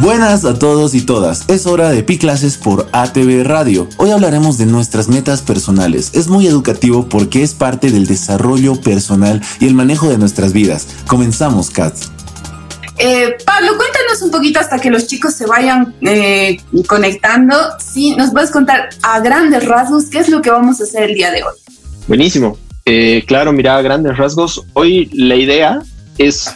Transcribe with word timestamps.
Buenas 0.00 0.46
a 0.46 0.58
todos 0.58 0.94
y 0.94 1.02
todas, 1.02 1.46
es 1.50 1.66
hora 1.66 1.90
de 1.90 2.02
Pi 2.02 2.16
Clases 2.16 2.56
por 2.56 2.88
ATV 2.90 3.44
Radio. 3.44 3.86
Hoy 3.98 4.10
hablaremos 4.10 4.56
de 4.56 4.64
nuestras 4.64 5.08
metas 5.08 5.42
personales. 5.42 6.12
Es 6.14 6.28
muy 6.28 6.46
educativo 6.46 7.06
porque 7.06 7.42
es 7.42 7.52
parte 7.52 7.90
del 7.90 8.06
desarrollo 8.06 8.80
personal 8.80 9.42
y 9.60 9.66
el 9.66 9.74
manejo 9.74 10.08
de 10.08 10.16
nuestras 10.16 10.54
vidas. 10.54 10.86
Comenzamos, 11.06 11.68
Kat. 11.68 11.94
Eh, 12.96 13.36
Pablo, 13.44 13.76
cuéntanos 13.76 14.22
un 14.22 14.30
poquito 14.30 14.58
hasta 14.58 14.78
que 14.78 14.90
los 14.90 15.06
chicos 15.06 15.34
se 15.34 15.44
vayan 15.44 15.94
eh, 16.00 16.56
conectando. 16.86 17.54
Sí, 17.78 18.16
nos 18.16 18.30
puedes 18.30 18.50
contar 18.50 18.88
a 19.02 19.20
grandes 19.20 19.66
rasgos 19.66 20.06
qué 20.06 20.20
es 20.20 20.30
lo 20.30 20.40
que 20.40 20.50
vamos 20.50 20.80
a 20.80 20.84
hacer 20.84 21.10
el 21.10 21.14
día 21.14 21.30
de 21.30 21.42
hoy. 21.42 21.52
Buenísimo. 22.08 22.56
Eh, 22.86 23.22
claro, 23.26 23.52
mira, 23.52 23.76
a 23.76 23.82
grandes 23.82 24.16
rasgos, 24.16 24.64
hoy 24.72 25.10
la 25.12 25.36
idea 25.36 25.82
es 26.16 26.54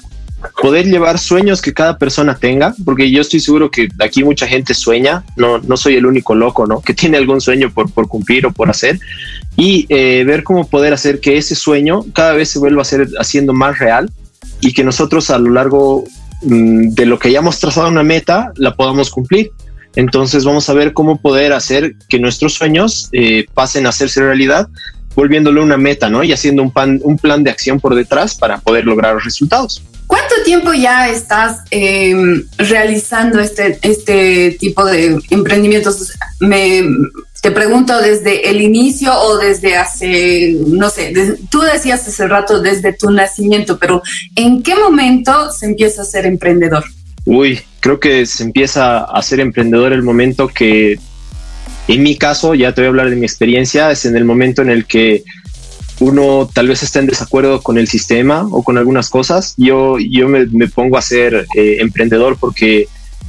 poder 0.61 0.87
llevar 0.87 1.19
sueños 1.19 1.63
que 1.63 1.73
cada 1.73 1.99
persona 1.99 2.37
tenga, 2.37 2.75
porque 2.85 3.11
yo 3.11 3.21
estoy 3.21 3.41
seguro 3.41 3.71
que 3.71 3.89
aquí 4.01 4.25
mucha 4.25 4.47
gente 4.47 4.75
sueña, 4.75 5.25
no, 5.37 5.59
no 5.59 5.77
soy 5.77 5.97
el 5.97 6.07
único 6.07 6.35
loco, 6.35 6.67
¿no? 6.67 6.81
Que 6.81 6.95
tiene 6.95 7.17
algún 7.17 7.41
sueño 7.41 7.71
por, 7.73 7.91
por 7.91 8.09
cumplir 8.09 8.47
o 8.47 8.53
por 8.53 8.71
hacer, 8.71 8.99
y 9.57 9.87
eh, 9.89 10.25
ver 10.25 10.43
cómo 10.43 10.67
poder 10.67 10.93
hacer 10.93 11.21
que 11.21 11.37
ese 11.37 11.55
sueño 11.55 12.05
cada 12.13 12.33
vez 12.33 12.51
se 12.51 12.59
vuelva 12.59 12.83
a 12.83 12.85
ser 12.85 13.09
haciendo 13.19 13.53
más 13.53 13.79
real 13.79 14.11
y 14.61 14.73
que 14.73 14.85
nosotros 14.85 15.31
a 15.31 15.39
lo 15.39 15.51
largo 15.51 16.05
mm, 16.43 16.91
de 16.91 17.07
lo 17.07 17.19
que 17.19 17.29
hayamos 17.29 17.59
trazado 17.61 17.89
una 17.89 18.03
meta 18.03 18.53
la 18.57 18.75
podamos 18.75 19.11
cumplir. 19.11 19.53
Entonces 19.97 20.45
vamos 20.45 20.69
a 20.69 20.75
ver 20.75 20.93
cómo 20.93 21.21
poder 21.21 21.53
hacer 21.53 21.95
que 22.09 22.19
nuestros 22.19 22.55
sueños 22.55 23.09
eh, 23.13 23.47
pasen 23.55 23.87
a 23.87 23.91
hacerse 23.91 24.21
realidad, 24.21 24.69
volviéndolo 25.15 25.63
una 25.63 25.77
meta, 25.77 26.11
¿no? 26.11 26.25
Y 26.25 26.33
haciendo 26.33 26.63
un, 26.63 26.73
pan, 26.73 27.01
un 27.05 27.17
plan 27.17 27.45
de 27.45 27.51
acción 27.51 27.79
por 27.79 27.95
detrás 27.95 28.35
para 28.35 28.59
poder 28.59 28.87
lograr 28.87 29.15
los 29.15 29.25
resultados. 29.25 29.83
¿Cuánto 30.27 30.45
tiempo 30.45 30.73
ya 30.73 31.11
estás 31.11 31.59
em, 31.71 32.47
realizando 32.57 33.41
este, 33.41 33.79
este 33.83 34.57
tipo 34.59 34.85
de 34.87 35.19
emprendimientos? 35.29 36.15
Me, 36.41 36.83
te 37.43 37.51
pregunto 37.51 38.01
desde 38.01 38.49
el 38.49 38.63
inicio 38.63 39.13
o 39.15 39.37
desde 39.37 39.77
hace, 39.77 40.57
no 40.67 40.89
sé, 40.89 41.13
tú 41.51 41.61
decías 41.61 42.09
hace 42.09 42.27
rato 42.27 42.63
desde 42.63 42.95
tu 42.95 43.11
nacimiento, 43.11 43.79
pero 43.79 44.03
¿en 44.35 44.63
qué 44.63 44.75
momento 44.77 45.53
se 45.53 45.67
empieza 45.67 46.03
a 46.03 46.07
ser 46.07 46.25
emprendedor? 46.25 46.85
Uy, 47.27 47.61
creo 47.81 48.01
que 48.01 48.25
se 48.25 48.45
empieza 48.45 49.05
a 49.05 49.23
ser 49.23 49.41
emprendedor 49.41 49.93
el 49.93 50.03
momento 50.03 50.49
que, 50.49 50.99
en 51.87 52.03
mi 52.03 52.17
caso, 52.17 52.55
ya 52.55 52.73
te 52.73 52.81
voy 52.81 52.87
a 52.87 52.89
hablar 52.89 53.11
de 53.11 53.17
mi 53.17 53.27
experiencia, 53.27 53.91
es 53.91 54.07
en 54.07 54.17
el 54.17 54.25
momento 54.25 54.63
en 54.63 54.71
el 54.71 54.87
que 54.87 55.23
uno 56.01 56.49
tal 56.53 56.69
vez 56.69 56.83
está 56.83 56.99
en 56.99 57.07
desacuerdo 57.07 57.63
con 57.63 57.79
el 57.79 57.89
sistema 57.89 58.47
o 58.51 58.63
con 58.63 58.79
algunas 58.79 59.11
cosas. 59.11 59.55
Yo, 59.57 59.99
yo 59.99 60.29
me, 60.29 60.47
pongo 60.69 60.99
a 60.99 61.03
ser 61.03 61.47
eh, 61.57 61.77
emprendedor 61.81 62.37
porque 62.39 62.89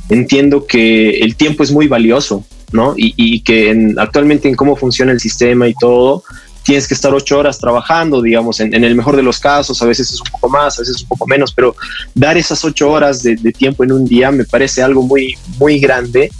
entiendo 0.09 0.65
que 0.65 1.19
el 1.19 1.35
tiempo 1.35 1.63
es 1.63 1.71
muy 1.71 1.87
valioso, 1.87 2.45
¿no? 2.71 2.93
Y, 2.97 3.41
que 3.41 3.93
actualmente 3.97 4.47
en 4.47 4.55
cómo 4.55 4.75
funciona 4.75 5.11
el 5.11 5.19
sistema 5.19 5.67
y 5.67 5.73
todo, 5.73 6.23
tienes 6.63 6.87
que 6.87 6.95
estar 6.95 7.13
ocho 7.13 7.37
horas 7.37 7.59
trabajando, 7.59 8.21
digamos, 8.21 8.59
en, 8.59 8.73
el 8.73 8.95
mejor 8.95 9.15
de 9.15 9.23
los 9.23 9.39
casos, 9.39 9.81
a 9.81 9.85
veces 9.85 10.11
es 10.11 10.19
un 10.19 10.27
poco 10.31 10.49
más, 10.49 10.77
a 10.77 10.81
veces 10.81 10.95
es 10.95 11.01
un 11.03 11.09
poco 11.09 11.27
menos, 11.27 11.53
pero 11.53 11.75
dar 12.15 12.37
esas 12.37 12.63
ocho 12.65 12.89
horas 12.89 13.21
de 13.21 13.35
tiempo 13.51 13.83
en 13.83 13.91
un 13.91 14.05
día 14.05 14.31
me 14.31 14.45
parece 14.45 14.81
algo 14.81 15.03
muy, 15.03 15.35
muy 15.59 15.79
grande 15.79 16.31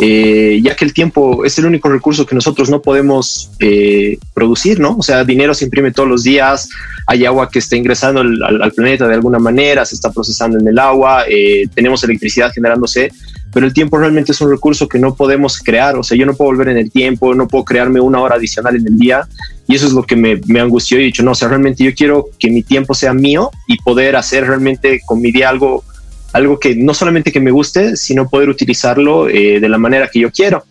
eh, 0.00 0.60
ya 0.62 0.74
que 0.74 0.84
el 0.84 0.92
tiempo 0.92 1.44
es 1.44 1.56
el 1.58 1.66
único 1.66 1.88
recurso 1.88 2.26
que 2.26 2.34
nosotros 2.34 2.68
no 2.68 2.82
podemos 2.82 3.50
eh, 3.60 4.18
producir, 4.34 4.80
¿no? 4.80 4.96
O 4.98 5.02
sea, 5.02 5.24
dinero 5.24 5.54
se 5.54 5.66
imprime 5.66 5.92
todos 5.92 6.08
los 6.08 6.24
días, 6.24 6.68
hay 7.06 7.24
agua 7.24 7.48
que 7.48 7.60
está 7.60 7.76
ingresando 7.76 8.20
al, 8.20 8.72
planeta 8.74 9.06
de 9.06 9.14
alguna 9.14 9.38
manera, 9.38 9.84
se 9.84 9.94
está 9.94 10.10
procesando 10.10 10.58
en 10.58 10.66
el 10.66 10.78
agua, 10.80 11.24
eh, 11.28 11.68
tenemos 11.74 12.02
electricidad 12.02 12.50
generándose, 12.52 13.12
pero 13.52 13.66
el 13.66 13.72
tiempo 13.72 13.96
realmente 13.96 14.32
es 14.32 14.40
un 14.40 14.50
recurso 14.50 14.88
que 14.88 14.98
no 14.98 15.14
podemos 15.14 15.58
crear, 15.58 15.96
o 15.96 16.02
sea, 16.02 16.18
yo 16.18 16.26
no 16.26 16.34
puedo 16.34 16.50
volver 16.50 16.70
en 16.70 16.78
el 16.78 16.90
tiempo, 16.90 17.32
no 17.32 17.46
puedo 17.46 17.64
crearme 17.64 18.00
una 18.00 18.20
hora 18.20 18.34
adicional 18.34 18.74
en 18.74 18.86
el 18.88 18.98
día, 18.98 19.28
y 19.68 19.76
eso 19.76 19.86
es 19.86 19.92
lo 19.92 20.02
que 20.02 20.16
me, 20.16 20.40
me 20.46 20.58
angustió 20.58 20.98
y 20.98 21.02
he 21.02 21.04
dicho, 21.06 21.22
no, 21.22 21.30
o 21.30 21.34
sea, 21.36 21.46
realmente 21.46 21.84
yo 21.84 21.94
quiero 21.94 22.30
que 22.40 22.50
mi 22.50 22.64
tiempo 22.64 22.94
sea 22.94 23.14
mío 23.14 23.50
y 23.68 23.78
poder 23.78 24.16
hacer 24.16 24.44
realmente 24.44 25.00
con 25.06 25.20
mi 25.20 25.30
día 25.30 25.50
algo 25.50 25.84
algo 26.34 26.58
que 26.58 26.74
no 26.74 26.92
solamente 26.92 27.30
que 27.30 27.40
me 27.40 27.52
guste, 27.52 27.96
sino 27.96 28.28
poder 28.28 28.48
utilizarlo 28.48 29.28
eh, 29.28 29.60
de 29.60 29.68
la 29.68 29.78
manera 29.78 30.10
que 30.12 30.18
yo 30.18 30.32
quiero. 30.32 30.64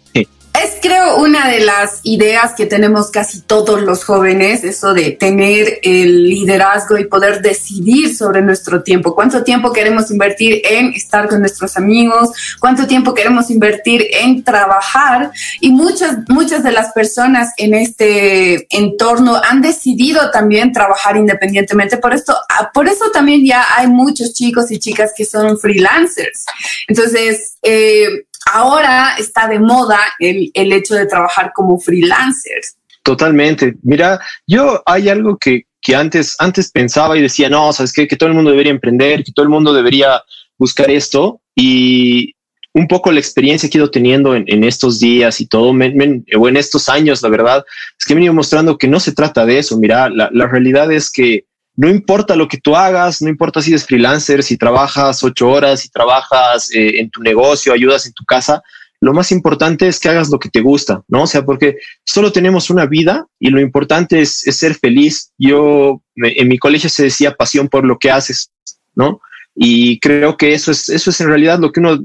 Es 0.63 0.77
creo 0.81 1.17
una 1.17 1.49
de 1.49 1.59
las 1.59 1.99
ideas 2.03 2.53
que 2.55 2.65
tenemos 2.65 3.11
casi 3.11 3.41
todos 3.41 3.81
los 3.81 4.05
jóvenes, 4.05 4.63
eso 4.63 4.93
de 4.93 5.11
tener 5.11 5.79
el 5.83 6.29
liderazgo 6.29 6.97
y 6.97 7.03
poder 7.03 7.41
decidir 7.41 8.15
sobre 8.15 8.41
nuestro 8.41 8.81
tiempo, 8.81 9.13
cuánto 9.13 9.43
tiempo 9.43 9.73
queremos 9.73 10.09
invertir 10.09 10.61
en 10.63 10.93
estar 10.93 11.27
con 11.27 11.41
nuestros 11.41 11.75
amigos, 11.75 12.29
cuánto 12.61 12.87
tiempo 12.87 13.13
queremos 13.13 13.49
invertir 13.49 14.05
en 14.13 14.41
trabajar 14.41 15.31
y 15.59 15.69
muchas 15.69 16.19
muchas 16.29 16.63
de 16.63 16.71
las 16.71 16.93
personas 16.93 17.49
en 17.57 17.73
este 17.73 18.65
entorno 18.73 19.41
han 19.43 19.61
decidido 19.61 20.31
también 20.31 20.71
trabajar 20.71 21.17
independientemente, 21.17 21.97
por 21.97 22.13
esto 22.13 22.37
ah, 22.47 22.71
por 22.73 22.87
eso 22.87 23.11
también 23.11 23.45
ya 23.45 23.65
hay 23.75 23.87
muchos 23.87 24.33
chicos 24.33 24.71
y 24.71 24.79
chicas 24.79 25.11
que 25.13 25.25
son 25.25 25.59
freelancers. 25.59 26.45
Entonces, 26.87 27.55
eh, 27.61 28.07
ahora 28.51 29.15
está 29.17 29.47
de 29.47 29.59
moda 29.59 29.99
el, 30.19 30.51
hecho 30.53 30.95
de 30.95 31.05
trabajar 31.05 31.51
como 31.53 31.79
freelancers. 31.79 32.77
Totalmente. 33.03 33.75
Mira, 33.83 34.19
yo 34.47 34.81
hay 34.85 35.09
algo 35.09 35.37
que, 35.37 35.65
antes, 35.95 36.35
antes 36.39 36.71
pensaba 36.71 37.17
y 37.17 37.21
decía, 37.21 37.49
no, 37.49 37.73
sabes 37.73 37.93
qué? 37.93 38.07
que 38.07 38.15
todo 38.15 38.29
el 38.29 38.35
mundo 38.35 38.51
debería 38.51 38.71
emprender, 38.71 39.23
que 39.23 39.31
todo 39.31 39.43
el 39.43 39.49
mundo 39.49 39.73
debería 39.73 40.21
buscar 40.57 40.89
esto. 40.89 41.41
Y 41.55 42.35
un 42.73 42.87
poco 42.87 43.11
la 43.11 43.19
experiencia 43.19 43.69
que 43.69 43.77
he 43.77 43.81
ido 43.81 43.91
teniendo 43.91 44.35
en, 44.35 44.63
estos 44.63 44.99
días 44.99 45.39
y 45.41 45.45
todo, 45.45 45.69
o 45.69 46.47
en 46.47 46.57
estos 46.57 46.89
años, 46.89 47.21
la 47.21 47.29
verdad, 47.29 47.63
es 47.99 48.05
que 48.05 48.13
he 48.13 48.23
ido 48.23 48.33
mostrando 48.33 48.77
que 48.77 48.87
no 48.87 48.99
se 48.99 49.13
trata 49.13 49.45
de 49.45 49.59
eso. 49.59 49.77
Mira, 49.77 50.09
la, 50.09 50.29
la 50.33 50.47
realidad 50.47 50.91
es 50.91 51.11
que 51.11 51.45
no 51.75 51.89
importa 51.89 52.35
lo 52.35 52.47
que 52.47 52.59
tú 52.59 52.75
hagas, 52.75 53.21
no 53.21 53.29
importa 53.29 53.61
si 53.61 53.71
eres 53.71 53.85
freelancer, 53.85 54.43
si 54.43 54.57
trabajas 54.57 55.23
ocho 55.23 55.49
horas, 55.49 55.81
si 55.81 55.89
trabajas 55.89 56.69
eh, 56.71 56.99
en 56.99 57.09
tu 57.09 57.21
negocio, 57.21 57.73
ayudas 57.73 58.05
en 58.05 58.13
tu 58.13 58.23
casa, 58.25 58.61
lo 59.03 59.13
más 59.13 59.33
importante 59.33 59.87
es 59.87 59.99
que 59.99 60.07
hagas 60.07 60.29
lo 60.29 60.39
que 60.39 60.49
te 60.49 60.61
gusta, 60.61 61.03
¿no? 61.09 61.23
O 61.23 61.27
sea, 61.27 61.43
porque 61.43 61.77
solo 62.05 62.31
tenemos 62.31 62.69
una 62.69 62.85
vida 62.85 63.25
y 63.37 63.49
lo 63.49 63.59
importante 63.59 64.21
es, 64.21 64.31
ser 64.31 64.75
feliz. 64.75 65.33
Yo 65.37 66.01
en 66.15 66.47
mi 66.47 66.57
colegio 66.57 66.89
se 66.89 67.03
decía 67.03 67.35
pasión 67.35 67.67
por 67.67 67.83
lo 67.83 67.97
que 67.97 68.11
haces, 68.11 68.51
¿no? 68.95 69.19
Y 69.55 69.99
creo 69.99 70.37
que 70.37 70.53
eso 70.53 70.71
es, 70.71 70.87
eso 70.87 71.09
es 71.09 71.19
en 71.19 71.27
realidad 71.27 71.59
lo 71.59 71.73
que 71.73 71.81
uno 71.81 71.99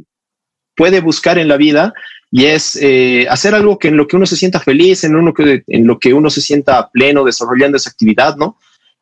puede 0.74 1.00
buscar 1.00 1.38
en 1.38 1.46
la 1.46 1.56
vida 1.56 1.92
y 2.32 2.46
es 2.46 2.76
eh, 2.82 3.26
hacer 3.30 3.54
algo 3.54 3.78
que 3.78 3.88
en 3.88 3.96
lo 3.96 4.08
que 4.08 4.16
uno 4.16 4.26
se 4.26 4.36
sienta 4.36 4.58
feliz, 4.58 5.04
en, 5.04 5.14
uno 5.14 5.32
que, 5.32 5.62
en 5.68 5.86
lo 5.86 6.00
que 6.00 6.12
uno 6.12 6.30
se 6.30 6.40
sienta 6.40 6.90
pleno 6.90 7.22
desarrollando 7.22 7.76
esa 7.76 7.90
actividad, 7.90 8.36
¿no? 8.36 8.58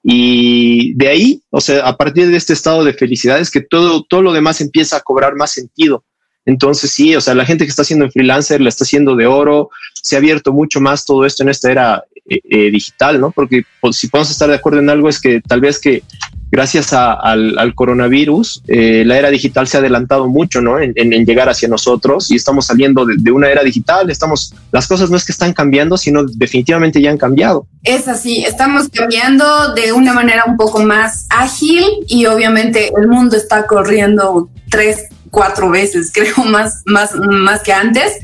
Y 0.09 0.95
de 0.95 1.09
ahí, 1.09 1.43
o 1.51 1.61
sea, 1.61 1.85
a 1.85 1.97
partir 1.97 2.29
de 2.29 2.37
este 2.37 2.53
estado 2.53 2.85
de 2.85 2.93
felicidad 2.93 3.41
es 3.41 3.51
que 3.51 3.61
todo, 3.61 4.05
todo 4.05 4.23
lo 4.23 4.33
demás 4.33 4.61
empieza 4.61 4.99
a 4.99 5.01
cobrar 5.01 5.35
más 5.35 5.51
sentido. 5.51 6.05
Entonces 6.45 6.93
sí, 6.93 7.17
o 7.17 7.21
sea, 7.21 7.35
la 7.35 7.45
gente 7.45 7.65
que 7.65 7.71
está 7.71 7.83
haciendo 7.83 8.09
freelancer 8.09 8.61
la 8.61 8.69
está 8.69 8.85
haciendo 8.85 9.17
de 9.17 9.27
oro, 9.27 9.69
se 10.01 10.15
ha 10.15 10.19
abierto 10.19 10.53
mucho 10.53 10.81
más 10.81 11.05
todo 11.05 11.27
esto 11.27 11.43
en 11.43 11.49
esta 11.49 11.73
era 11.73 12.05
eh, 12.25 12.39
eh, 12.49 12.71
digital, 12.71 13.21
¿no? 13.21 13.33
Porque 13.33 13.65
pues, 13.81 13.97
si 13.97 14.07
podemos 14.07 14.31
estar 14.31 14.49
de 14.49 14.55
acuerdo 14.55 14.79
en 14.79 14.91
algo 14.91 15.09
es 15.09 15.21
que 15.21 15.41
tal 15.41 15.61
vez 15.61 15.81
que 15.81 16.05
gracias 16.51 16.93
al, 16.93 17.75
coronavirus, 17.75 18.63
eh, 18.69 19.05
la 19.05 19.19
era 19.19 19.31
digital 19.31 19.67
se 19.67 19.77
ha 19.77 19.81
adelantado 19.81 20.29
mucho, 20.29 20.61
¿no? 20.61 20.79
En, 20.81 20.95
llegar 21.27 21.49
hacia 21.49 21.69
nosotros 21.69 22.31
y 22.31 22.37
estamos 22.37 22.67
saliendo 22.67 23.05
de, 23.05 23.33
una 23.33 23.49
era 23.49 23.63
digital, 23.63 24.11
estamos, 24.11 24.55
las 24.71 24.87
cosas 24.87 25.11
no 25.11 25.17
es 25.17 25.25
que 25.25 25.33
están 25.33 25.53
cambiando, 25.53 25.97
sino 25.97 26.25
definitivamente 26.25 27.01
ya 27.01 27.11
han 27.11 27.19
cambiado. 27.19 27.67
Es 27.83 28.07
así, 28.09 28.45
estamos 28.45 28.89
cambiando 28.89 29.75
de 29.75 29.93
una 29.93 30.13
manera 30.13 30.45
un 30.47 30.57
poco 30.57 30.83
más 30.83 31.27
ágil 31.31 31.85
y 32.07 32.27
obviamente 32.27 32.93
el 32.97 33.09
mundo 33.09 33.37
está 33.37 33.67
corriendo 33.67 34.49
tres 34.71 35.07
cuatro 35.37 35.69
veces, 35.69 36.11
creo, 36.15 36.35
más, 36.47 36.83
más, 36.87 37.15
más 37.15 37.63
que 37.63 37.71
antes. 37.71 38.15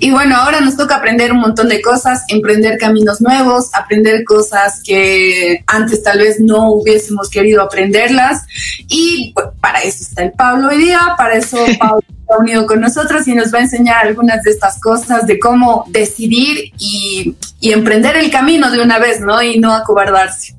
Y 0.00 0.10
bueno, 0.10 0.36
ahora 0.36 0.60
nos 0.60 0.76
toca 0.76 0.96
aprender 0.96 1.32
un 1.32 1.40
montón 1.40 1.70
de 1.70 1.80
cosas, 1.80 2.24
emprender 2.28 2.76
caminos 2.76 3.22
nuevos, 3.22 3.70
aprender 3.72 4.22
cosas 4.24 4.82
que 4.84 5.64
antes 5.66 6.02
tal 6.02 6.18
vez 6.18 6.38
no 6.40 6.72
hubiésemos 6.72 7.30
querido 7.30 7.62
aprenderlas. 7.62 8.42
Y 8.86 9.34
para 9.62 9.78
eso 9.80 10.02
está 10.02 10.24
el 10.24 10.32
Pablo 10.32 10.68
hoy 10.68 10.76
día, 10.76 11.14
para 11.16 11.36
eso 11.36 11.56
Pablo 11.78 12.00
está 12.06 12.38
unido 12.38 12.66
con 12.66 12.82
nosotros 12.82 13.26
y 13.26 13.34
nos 13.34 13.52
va 13.52 13.60
a 13.60 13.62
enseñar 13.62 14.06
algunas 14.06 14.42
de 14.42 14.50
estas 14.50 14.78
cosas 14.78 15.26
de 15.26 15.38
cómo 15.38 15.86
decidir 15.88 16.70
y, 16.78 17.34
y 17.60 17.72
emprender 17.72 18.14
el 18.16 18.30
camino 18.30 18.70
de 18.70 18.82
una 18.82 18.98
vez, 18.98 19.22
¿no? 19.22 19.42
Y 19.42 19.58
no 19.58 19.72
acobardarse. 19.72 20.54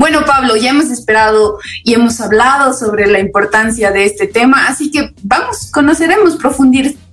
Bueno, 0.00 0.24
Pablo, 0.24 0.56
ya 0.56 0.70
hemos 0.70 0.86
esperado 0.86 1.58
y 1.84 1.92
hemos 1.92 2.22
hablado 2.22 2.72
sobre 2.72 3.06
la 3.06 3.20
importancia 3.20 3.90
de 3.90 4.06
este 4.06 4.26
tema, 4.26 4.66
así 4.66 4.90
que 4.90 5.10
vamos, 5.22 5.70
conoceremos, 5.70 6.38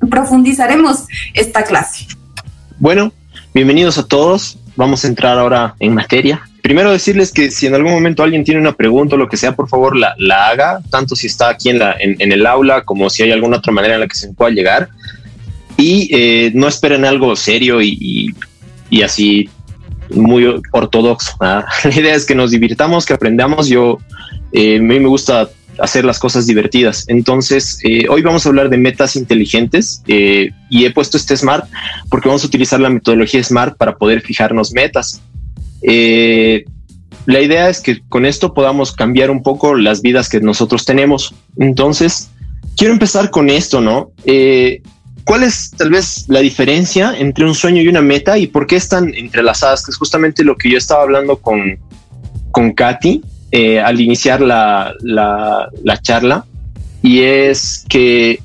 profundizaremos 0.09 1.03
esta 1.33 1.65
clase. 1.65 2.07
Bueno, 2.79 3.11
bienvenidos 3.53 3.97
a 3.97 4.07
todos. 4.07 4.57
Vamos 4.77 5.03
a 5.03 5.09
entrar 5.09 5.37
ahora 5.37 5.75
en 5.81 5.95
materia. 5.95 6.41
primero 6.61 6.89
decirles 6.89 7.33
que 7.33 7.51
si 7.51 7.67
en 7.67 7.75
algún 7.75 7.91
momento 7.91 8.23
alguien 8.23 8.45
tiene 8.45 8.61
una 8.61 8.71
pregunta 8.71 9.15
o 9.15 9.17
lo 9.17 9.27
que 9.27 9.35
sea, 9.35 9.53
por 9.53 9.67
favor 9.67 9.97
la, 9.97 10.15
haga, 10.47 10.79
tanto 10.89 11.13
si 11.13 11.27
está 11.27 11.49
aquí 11.49 11.67
en, 11.67 11.79
la, 11.79 11.93
en, 11.99 12.31
el 12.31 12.45
aula 12.45 12.85
como 12.85 13.09
si 13.09 13.21
hay 13.21 13.33
alguna 13.33 13.57
otra 13.57 13.73
manera 13.73 13.95
en 13.95 13.99
la 13.99 14.07
que 14.07 14.15
se 14.15 14.31
pueda 14.31 14.51
llegar. 14.51 14.87
Y 15.75 16.07
eh, 16.15 16.51
no 16.55 16.69
esperen 16.69 17.03
algo 17.03 17.35
serio 17.35 17.81
y, 17.81 18.33
y, 18.89 19.01
así 19.01 19.49
muy 20.11 20.61
ortodoxo. 20.71 21.35
La 21.39 21.65
idea 21.83 22.15
es 22.15 22.25
que 22.25 22.35
nos 22.35 22.51
divirtamos, 22.51 23.05
que 23.05 23.13
aprendamos. 23.13 23.67
Yo, 23.67 23.97
eh, 24.51 24.77
a 24.77 24.81
mí 24.81 24.99
me 24.99 25.07
gusta 25.07 25.49
hacer 25.79 26.05
las 26.05 26.19
cosas 26.19 26.47
divertidas. 26.47 27.05
Entonces, 27.07 27.79
eh, 27.83 28.05
hoy 28.09 28.21
vamos 28.21 28.45
a 28.45 28.49
hablar 28.49 28.69
de 28.69 28.77
metas 28.77 29.15
inteligentes 29.15 30.01
y 30.07 30.85
he 30.85 30.91
puesto 30.91 31.17
este 31.17 31.37
SMART 31.37 31.69
porque 32.09 32.29
vamos 32.29 32.43
a 32.43 32.47
utilizar 32.47 32.79
la 32.79 32.89
metodología 32.89 33.43
SMART 33.43 33.77
para 33.77 33.95
poder 33.95 34.21
fijarnos 34.21 34.73
metas. 34.73 35.21
Eh, 35.83 36.65
la 37.25 37.41
idea 37.41 37.69
es 37.69 37.81
que 37.81 38.01
con 38.07 38.25
esto 38.25 38.53
podamos 38.53 38.91
cambiar 38.91 39.29
un 39.29 39.43
poco 39.43 39.75
las 39.75 40.01
vidas 40.01 40.29
que 40.29 40.39
nosotros 40.39 40.85
tenemos. 40.85 41.35
Entonces, 41.57 42.29
quiero 42.75 42.93
empezar 42.93 43.29
con 43.29 43.49
esto, 43.49 43.81
¿no? 43.81 44.11
Eh, 45.27 45.29
¿Cuál 45.29 45.43
es 45.43 45.71
tal 45.71 45.89
vez 45.89 46.25
la 46.27 46.39
diferencia 46.39 47.13
entre 47.17 47.45
un 47.45 47.53
sueño 47.53 47.81
y 47.81 47.87
una 47.87 48.01
meta 48.01 48.37
y 48.37 48.47
por 48.47 48.65
qué 48.65 48.77
están 48.77 49.13
entrelazadas? 49.13 49.85
Que 49.85 49.91
es 49.91 49.97
justamente 49.97 50.43
lo 50.43 50.55
que 50.55 50.69
yo 50.71 50.77
estaba 50.77 51.03
hablando 51.03 51.37
con, 51.37 51.77
con 52.51 52.71
Katy 52.71 53.21
eh, 53.51 53.79
al 53.79 53.99
iniciar 53.99 54.41
la, 54.41 54.93
la, 55.01 55.69
la 55.83 56.01
charla. 56.01 56.45
Y 57.01 57.21
es 57.21 57.85
que 57.89 58.39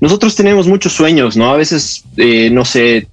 nosotros 0.00 0.34
tenemos 0.34 0.66
muchos 0.66 0.92
sueños, 0.92 1.36
¿no? 1.36 1.50
A 1.52 1.56
veces, 1.56 2.04
eh, 2.16 2.50
no 2.50 2.64
sé, 2.64 3.08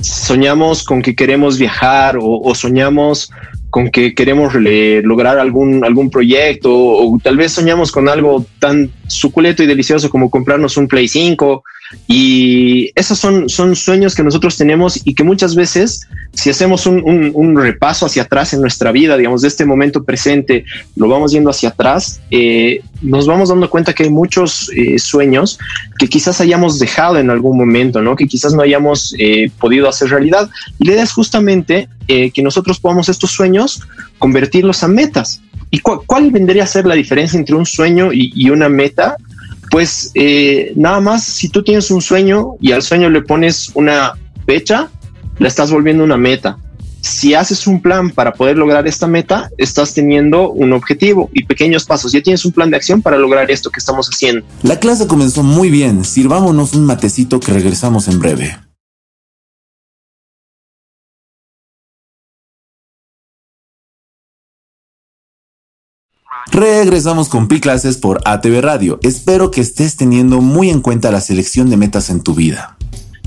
soñamos 0.00 0.82
con 0.84 1.02
que 1.02 1.14
queremos 1.14 1.58
viajar 1.58 2.18
o, 2.20 2.54
soñamos 2.54 3.30
con 3.70 3.90
que 3.90 4.14
queremos 4.14 4.54
lograr 4.54 5.38
algún, 5.38 5.84
algún 5.84 6.10
proyecto 6.10 6.70
o, 6.74 7.18
tal 7.22 7.36
vez 7.36 7.52
soñamos 7.52 7.92
con 7.92 8.08
algo 8.08 8.44
tan 8.58 8.90
suculento 9.06 9.62
y 9.62 9.66
delicioso 9.66 10.10
como 10.10 10.28
comprarnos 10.28 10.76
un 10.76 10.88
Play 10.88 11.08
5 11.08 11.62
y 12.06 12.90
esos 12.94 13.18
son, 13.18 13.48
son 13.48 13.74
sueños 13.76 14.14
que 14.14 14.22
nosotros 14.22 14.56
tenemos 14.56 15.00
y 15.04 15.14
que 15.14 15.24
muchas 15.24 15.54
veces, 15.54 16.06
si 16.32 16.50
hacemos 16.50 16.86
un, 16.86 17.56
repaso 17.56 18.06
hacia 18.06 18.24
atrás 18.24 18.52
en 18.52 18.60
nuestra 18.60 18.92
vida, 18.92 19.16
digamos, 19.16 19.42
de 19.42 19.48
este 19.48 19.64
momento 19.64 20.02
presente, 20.04 20.64
lo 20.96 21.08
vamos 21.08 21.32
yendo 21.32 21.50
hacia 21.50 21.70
atrás, 21.70 22.20
eh, 22.30 22.82
nos 23.00 23.26
vamos 23.26 23.48
dando 23.48 23.70
cuenta 23.70 23.92
que 23.92 24.04
hay 24.04 24.10
muchos 24.10 24.70
eh, 24.76 24.98
sueños 24.98 25.58
que 25.98 26.08
quizás 26.08 26.40
hayamos 26.40 26.78
dejado 26.78 27.18
en 27.18 27.30
algún 27.30 27.56
momento, 27.56 28.02
¿no? 28.02 28.16
Que 28.16 28.26
quizás 28.26 28.52
no 28.52 28.62
hayamos 28.62 29.14
eh, 29.18 29.50
podido 29.58 29.88
hacer 29.88 30.10
realidad. 30.10 30.50
Y 30.78 30.86
la 30.86 30.92
idea 30.92 31.04
es 31.04 31.12
justamente 31.12 31.88
que 32.06 32.42
nosotros 32.42 32.78
podamos 32.78 33.08
estos 33.08 33.30
sueños 33.30 33.80
convertirlos 34.18 34.82
a 34.82 34.88
metas. 34.88 35.40
¿Y 35.70 35.78
cuál 35.78 36.30
vendría 36.30 36.64
a 36.64 36.66
ser 36.66 36.84
la 36.84 36.94
diferencia 36.94 37.38
entre 37.38 37.54
un 37.54 37.64
sueño 37.64 38.10
y 38.12 38.50
una 38.50 38.68
meta? 38.68 39.16
Pues 39.72 40.10
eh, 40.14 40.74
nada 40.76 41.00
más 41.00 41.24
si 41.24 41.48
tú 41.48 41.64
tienes 41.64 41.90
un 41.90 42.02
sueño 42.02 42.56
y 42.60 42.72
al 42.72 42.82
sueño 42.82 43.08
le 43.08 43.22
pones 43.22 43.70
una 43.72 44.12
fecha, 44.46 44.90
la 45.38 45.48
estás 45.48 45.72
volviendo 45.72 46.04
una 46.04 46.18
meta. 46.18 46.58
Si 47.00 47.32
haces 47.32 47.66
un 47.66 47.80
plan 47.80 48.10
para 48.10 48.34
poder 48.34 48.58
lograr 48.58 48.86
esta 48.86 49.06
meta, 49.06 49.48
estás 49.56 49.94
teniendo 49.94 50.50
un 50.50 50.74
objetivo 50.74 51.30
y 51.32 51.44
pequeños 51.44 51.86
pasos. 51.86 52.12
Ya 52.12 52.20
tienes 52.20 52.44
un 52.44 52.52
plan 52.52 52.70
de 52.70 52.76
acción 52.76 53.00
para 53.00 53.16
lograr 53.16 53.50
esto 53.50 53.70
que 53.70 53.78
estamos 53.78 54.08
haciendo. 54.08 54.44
La 54.62 54.78
clase 54.78 55.06
comenzó 55.06 55.42
muy 55.42 55.70
bien. 55.70 56.04
Sirvámonos 56.04 56.74
un 56.74 56.84
matecito 56.84 57.40
que 57.40 57.52
regresamos 57.52 58.08
en 58.08 58.18
breve. 58.18 58.58
Regresamos 66.50 67.28
con 67.28 67.48
Pi 67.48 67.60
Clases 67.60 67.96
por 67.96 68.20
ATV 68.24 68.60
Radio. 68.60 68.98
Espero 69.02 69.50
que 69.50 69.60
estés 69.60 69.96
teniendo 69.96 70.40
muy 70.40 70.70
en 70.70 70.80
cuenta 70.80 71.10
la 71.10 71.20
selección 71.20 71.70
de 71.70 71.76
metas 71.76 72.10
en 72.10 72.22
tu 72.22 72.34
vida. 72.34 72.76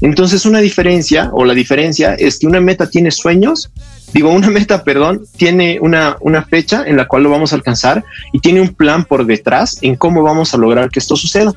Entonces, 0.02 0.46
una 0.46 0.60
diferencia 0.60 1.30
o 1.34 1.46
la 1.46 1.54
diferencia 1.54 2.16
es 2.16 2.38
que 2.38 2.48
una 2.48 2.60
meta 2.60 2.90
tiene 2.90 3.12
sueños, 3.12 3.72
digo, 4.14 4.30
una 4.30 4.50
meta, 4.50 4.84
perdón, 4.84 5.26
tiene 5.38 5.80
una, 5.82 6.18
una 6.20 6.44
fecha 6.44 6.84
en 6.86 6.98
la 6.98 7.08
cual 7.08 7.24
lo 7.24 7.30
vamos 7.30 7.54
a 7.54 7.56
alcanzar 7.56 8.04
y 8.34 8.40
tiene 8.40 8.62
un 8.62 8.74
plan 8.74 9.06
por 9.06 9.26
detrás 9.26 9.78
en 9.82 9.96
cómo 9.96 10.22
vamos 10.22 10.54
a 10.54 10.58
lograr 10.58 10.90
que 10.90 11.00
esto 11.00 11.16
suceda. 11.16 11.54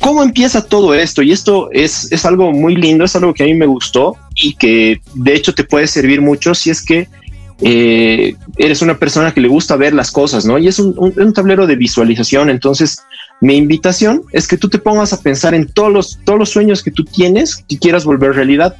¿Cómo 0.00 0.22
empieza 0.22 0.64
todo 0.64 0.94
esto? 0.94 1.22
Y 1.22 1.32
esto 1.32 1.68
es, 1.72 2.10
es 2.10 2.24
algo 2.24 2.52
muy 2.52 2.76
lindo, 2.76 3.04
es 3.04 3.14
algo 3.16 3.34
que 3.34 3.42
a 3.42 3.46
mí 3.46 3.54
me 3.54 3.66
gustó 3.66 4.16
y 4.34 4.54
que 4.54 5.00
de 5.14 5.34
hecho 5.34 5.54
te 5.54 5.64
puede 5.64 5.86
servir 5.86 6.20
mucho 6.20 6.54
si 6.54 6.70
es 6.70 6.82
que 6.82 7.08
eh, 7.60 8.34
eres 8.56 8.82
una 8.82 8.98
persona 8.98 9.32
que 9.32 9.40
le 9.40 9.48
gusta 9.48 9.76
ver 9.76 9.94
las 9.94 10.10
cosas, 10.10 10.44
¿no? 10.44 10.58
Y 10.58 10.68
es 10.68 10.78
un, 10.78 11.32
tablero 11.32 11.66
de 11.66 11.76
visualización. 11.76 12.50
Entonces, 12.50 12.98
mi 13.40 13.56
invitación 13.56 14.22
es 14.32 14.48
que 14.48 14.56
tú 14.56 14.68
te 14.68 14.78
pongas 14.78 15.12
a 15.12 15.20
pensar 15.20 15.54
en 15.54 15.66
todos 15.66 15.92
los, 15.92 16.18
todos 16.24 16.38
los 16.38 16.50
sueños 16.50 16.82
que 16.82 16.90
tú 16.90 17.04
tienes 17.04 17.64
que 17.68 17.78
quieras 17.78 18.04
volver 18.04 18.32
realidad. 18.32 18.76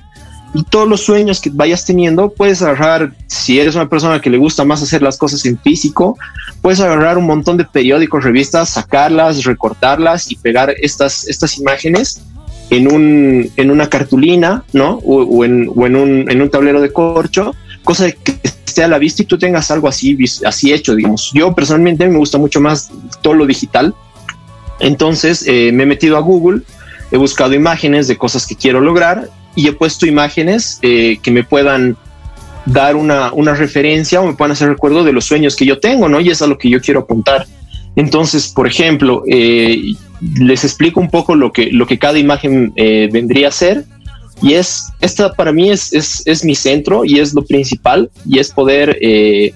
Y 0.56 0.62
todos 0.62 0.88
los 0.88 1.00
sueños 1.00 1.40
que 1.40 1.50
vayas 1.52 1.84
teniendo, 1.84 2.30
puedes 2.30 2.62
agarrar, 2.62 3.12
si 3.26 3.58
eres 3.58 3.74
una 3.74 3.88
persona 3.88 4.20
que 4.20 4.30
le 4.30 4.38
gusta 4.38 4.64
más 4.64 4.82
hacer 4.82 5.02
las 5.02 5.18
cosas 5.18 5.44
en 5.46 5.58
físico, 5.58 6.16
puedes 6.62 6.78
agarrar 6.78 7.18
un 7.18 7.26
montón 7.26 7.56
de 7.56 7.64
periódicos, 7.64 8.22
revistas, 8.22 8.68
sacarlas, 8.68 9.42
recortarlas 9.42 10.30
y 10.30 10.36
pegar 10.36 10.72
estas, 10.80 11.26
estas 11.26 11.58
imágenes 11.58 12.22
en, 12.70 12.92
un, 12.92 13.50
en 13.56 13.70
una 13.72 13.88
cartulina, 13.88 14.62
¿no? 14.72 15.00
O, 15.04 15.44
en, 15.44 15.68
o 15.74 15.86
en, 15.86 15.96
un, 15.96 16.30
en 16.30 16.40
un 16.40 16.50
tablero 16.50 16.80
de 16.80 16.92
corcho, 16.92 17.52
cosa 17.82 18.04
de 18.04 18.12
que 18.12 18.38
esté 18.74 18.82
a 18.82 18.88
la 18.88 18.98
vista 18.98 19.22
y 19.22 19.26
tú 19.26 19.38
tengas 19.38 19.70
algo 19.70 19.86
así, 19.86 20.18
así 20.44 20.72
hecho, 20.72 20.96
digamos. 20.96 21.30
Yo 21.32 21.54
personalmente 21.54 22.08
me 22.08 22.18
gusta 22.18 22.38
mucho 22.38 22.60
más 22.60 22.90
todo 23.22 23.34
lo 23.34 23.46
digital. 23.46 23.94
Entonces 24.80 25.44
eh, 25.46 25.70
me 25.72 25.84
he 25.84 25.86
metido 25.86 26.16
a 26.16 26.20
Google, 26.20 26.62
he 27.12 27.16
buscado 27.16 27.54
imágenes 27.54 28.08
de 28.08 28.16
cosas 28.16 28.46
que 28.46 28.56
quiero 28.56 28.80
lograr 28.80 29.30
y 29.54 29.68
he 29.68 29.72
puesto 29.72 30.06
imágenes 30.06 30.80
eh, 30.82 31.18
que 31.22 31.30
me 31.30 31.44
puedan 31.44 31.96
dar 32.66 32.96
una, 32.96 33.32
una, 33.32 33.54
referencia 33.54 34.20
o 34.20 34.26
me 34.26 34.34
puedan 34.34 34.52
hacer 34.52 34.68
recuerdo 34.68 35.04
de 35.04 35.12
los 35.12 35.24
sueños 35.24 35.54
que 35.54 35.66
yo 35.66 35.78
tengo, 35.78 36.08
¿no? 36.08 36.18
Y 36.18 36.30
es 36.30 36.42
a 36.42 36.48
lo 36.48 36.58
que 36.58 36.68
yo 36.68 36.80
quiero 36.80 37.00
apuntar. 37.00 37.46
Entonces, 37.94 38.48
por 38.48 38.66
ejemplo, 38.66 39.22
eh, 39.28 39.92
les 40.20 40.64
explico 40.64 40.98
un 40.98 41.10
poco 41.10 41.36
lo 41.36 41.52
que, 41.52 41.70
lo 41.70 41.86
que 41.86 41.98
cada 41.98 42.18
imagen 42.18 42.72
vendría 42.74 43.48
a 43.48 43.52
ser 43.52 43.84
y 44.44 44.52
es, 44.52 44.92
esta 45.00 45.32
para 45.32 45.52
mí 45.52 45.70
es, 45.70 45.90
es, 46.26 46.44
mi 46.44 46.54
centro 46.54 47.02
y 47.06 47.18
es 47.18 47.32
lo 47.32 47.42
principal 47.42 48.10
y 48.26 48.38
es 48.38 48.50
poder 48.50 48.98
eh, 49.00 49.54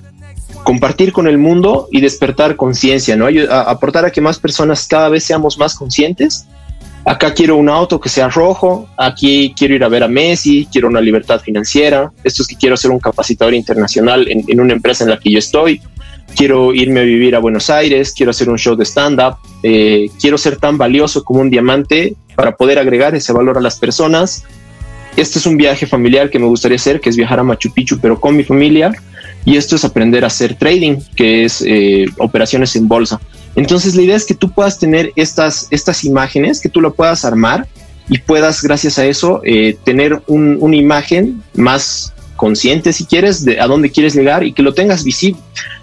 compartir 0.65 1.13
con 1.13 1.29
el 1.29 1.37
mundo 1.37 1.89
y 1.93 2.01
despertar 2.01 2.57
conciencia, 2.57 3.15
¿no? 3.15 3.27
aportar 3.51 4.07
a 4.07 4.11
que 4.11 4.23
más 4.23 4.39
personas 4.39 4.87
cada 4.87 5.11
vez 5.11 5.25
seamos 5.25 5.59
más 5.59 5.75
conscientes. 5.75 6.47
Acá 7.05 7.35
quiero 7.35 7.57
un 7.57 7.69
auto 7.69 8.01
que 8.01 8.09
sea 8.09 8.31
rojo, 8.31 8.89
aquí 8.97 9.55
quiero 9.55 9.75
ir 9.75 9.85
a 9.85 9.89
ver 9.89 10.05
a 10.05 10.09
Messi, 10.09 10.67
quiero 10.73 10.89
una 10.89 11.03
libertad 11.03 11.39
financiera, 11.41 12.11
esto 12.25 12.43
es 12.43 12.49
que 12.49 12.57
quiero 12.57 12.75
ser 12.79 12.91
un 12.91 12.99
capacitador 12.99 13.53
internacional 13.53 14.27
en, 14.27 14.59
una 14.59 14.73
empresa 14.73 15.05
en 15.05 15.11
la 15.11 15.19
que 15.19 15.31
yo 15.31 15.39
estoy, 15.39 15.83
quiero 16.35 16.73
irme 16.73 17.01
a 17.01 17.03
vivir 17.03 17.37
a 17.37 17.41
Buenos 17.41 17.69
Aires, 17.69 18.15
quiero 18.17 18.31
hacer 18.31 18.49
un 18.49 18.57
show 18.57 18.75
de 18.75 18.87
stand-up, 18.87 19.37
eh, 19.63 20.07
quiero 20.19 20.39
ser 20.39 20.57
tan 20.57 20.79
valioso 20.79 21.25
como 21.25 21.41
un 21.41 21.51
diamante 21.51 22.15
para 22.35 22.57
poder 22.57 22.79
agregar 22.79 23.15
ese 23.15 23.35
valor 23.35 23.59
a 23.59 23.61
las 23.61 23.79
personas 23.79 24.45
este 25.21 25.39
es 25.39 25.47
un 25.47 25.57
viaje 25.57 25.87
familiar 25.87 26.31
que 26.31 26.39
me 26.39 26.47
gustaría 26.47 26.77
hacer, 26.77 27.01
que 27.01 27.11
es 27.11 27.17
viajar 27.17 27.41
a 27.41 27.43
Machu 27.43 27.73
Picchu, 27.73 27.99
pero 28.01 28.21
con 28.21 28.37
mi 28.37 28.45
familia. 28.45 28.93
Y 29.45 29.57
esto 29.57 29.77
es 29.77 29.85
aprender 29.85 30.25
a 30.25 30.29
hacer 30.29 30.55
trading, 30.55 30.99
que 31.17 31.45
es 31.45 31.63
eh, 31.67 32.07
operaciones 32.19 32.77
en 32.77 32.87
bolsa. 32.87 33.21
Entonces 33.57 33.95
la 33.95 34.03
idea 34.03 34.17
es 34.17 34.25
que 34.25 34.35
tú 34.35 34.51
puedas 34.51 34.79
tener 34.79 35.13
estas, 35.17 35.67
estas 35.71 36.05
imágenes, 36.05 36.61
que 36.61 36.69
tú 36.69 36.81
lo 36.81 36.95
puedas 36.95 37.25
armar 37.25 37.67
y 38.09 38.19
puedas, 38.19 38.63
gracias 38.63 38.99
a 38.99 39.07
eso, 39.07 39.41
eh, 39.45 39.77
tener 39.85 40.23
una 40.27 40.77
imagen 40.77 41.43
más 41.55 42.13
consciente, 42.37 42.93
si 42.93 43.05
quieres, 43.05 43.45
de 43.45 43.61
a 43.61 43.67
dónde 43.67 43.91
quieres 43.91 44.15
llegar 44.15 44.45
y 44.45 44.53
que 44.53 44.63
lo 44.63 44.75
tengas 44.75 45.03
visible. 45.03 45.41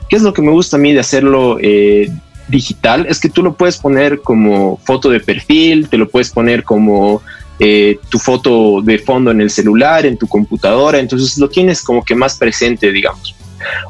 ¿Qué 0.09 0.15
es 0.15 0.21
lo 0.21 0.33
que 0.33 0.41
me 0.41 0.51
gusta 0.51 0.77
a 0.77 0.79
mí 0.79 0.93
de 0.93 0.99
hacerlo 0.99 1.57
eh, 1.59 2.09
digital? 2.47 3.05
Es 3.09 3.19
que 3.19 3.29
tú 3.29 3.43
lo 3.43 3.55
puedes 3.55 3.77
poner 3.77 4.21
como 4.21 4.77
foto 4.83 5.09
de 5.09 5.19
perfil, 5.19 5.89
te 5.89 5.97
lo 5.97 6.07
puedes 6.07 6.29
poner 6.29 6.63
como 6.63 7.21
eh, 7.59 7.99
tu 8.09 8.19
foto 8.19 8.81
de 8.81 8.99
fondo 8.99 9.31
en 9.31 9.41
el 9.41 9.49
celular, 9.49 10.05
en 10.05 10.17
tu 10.17 10.27
computadora, 10.27 10.99
entonces 10.99 11.37
lo 11.37 11.49
tienes 11.49 11.81
como 11.81 12.03
que 12.03 12.15
más 12.15 12.37
presente, 12.37 12.91
digamos. 12.91 13.35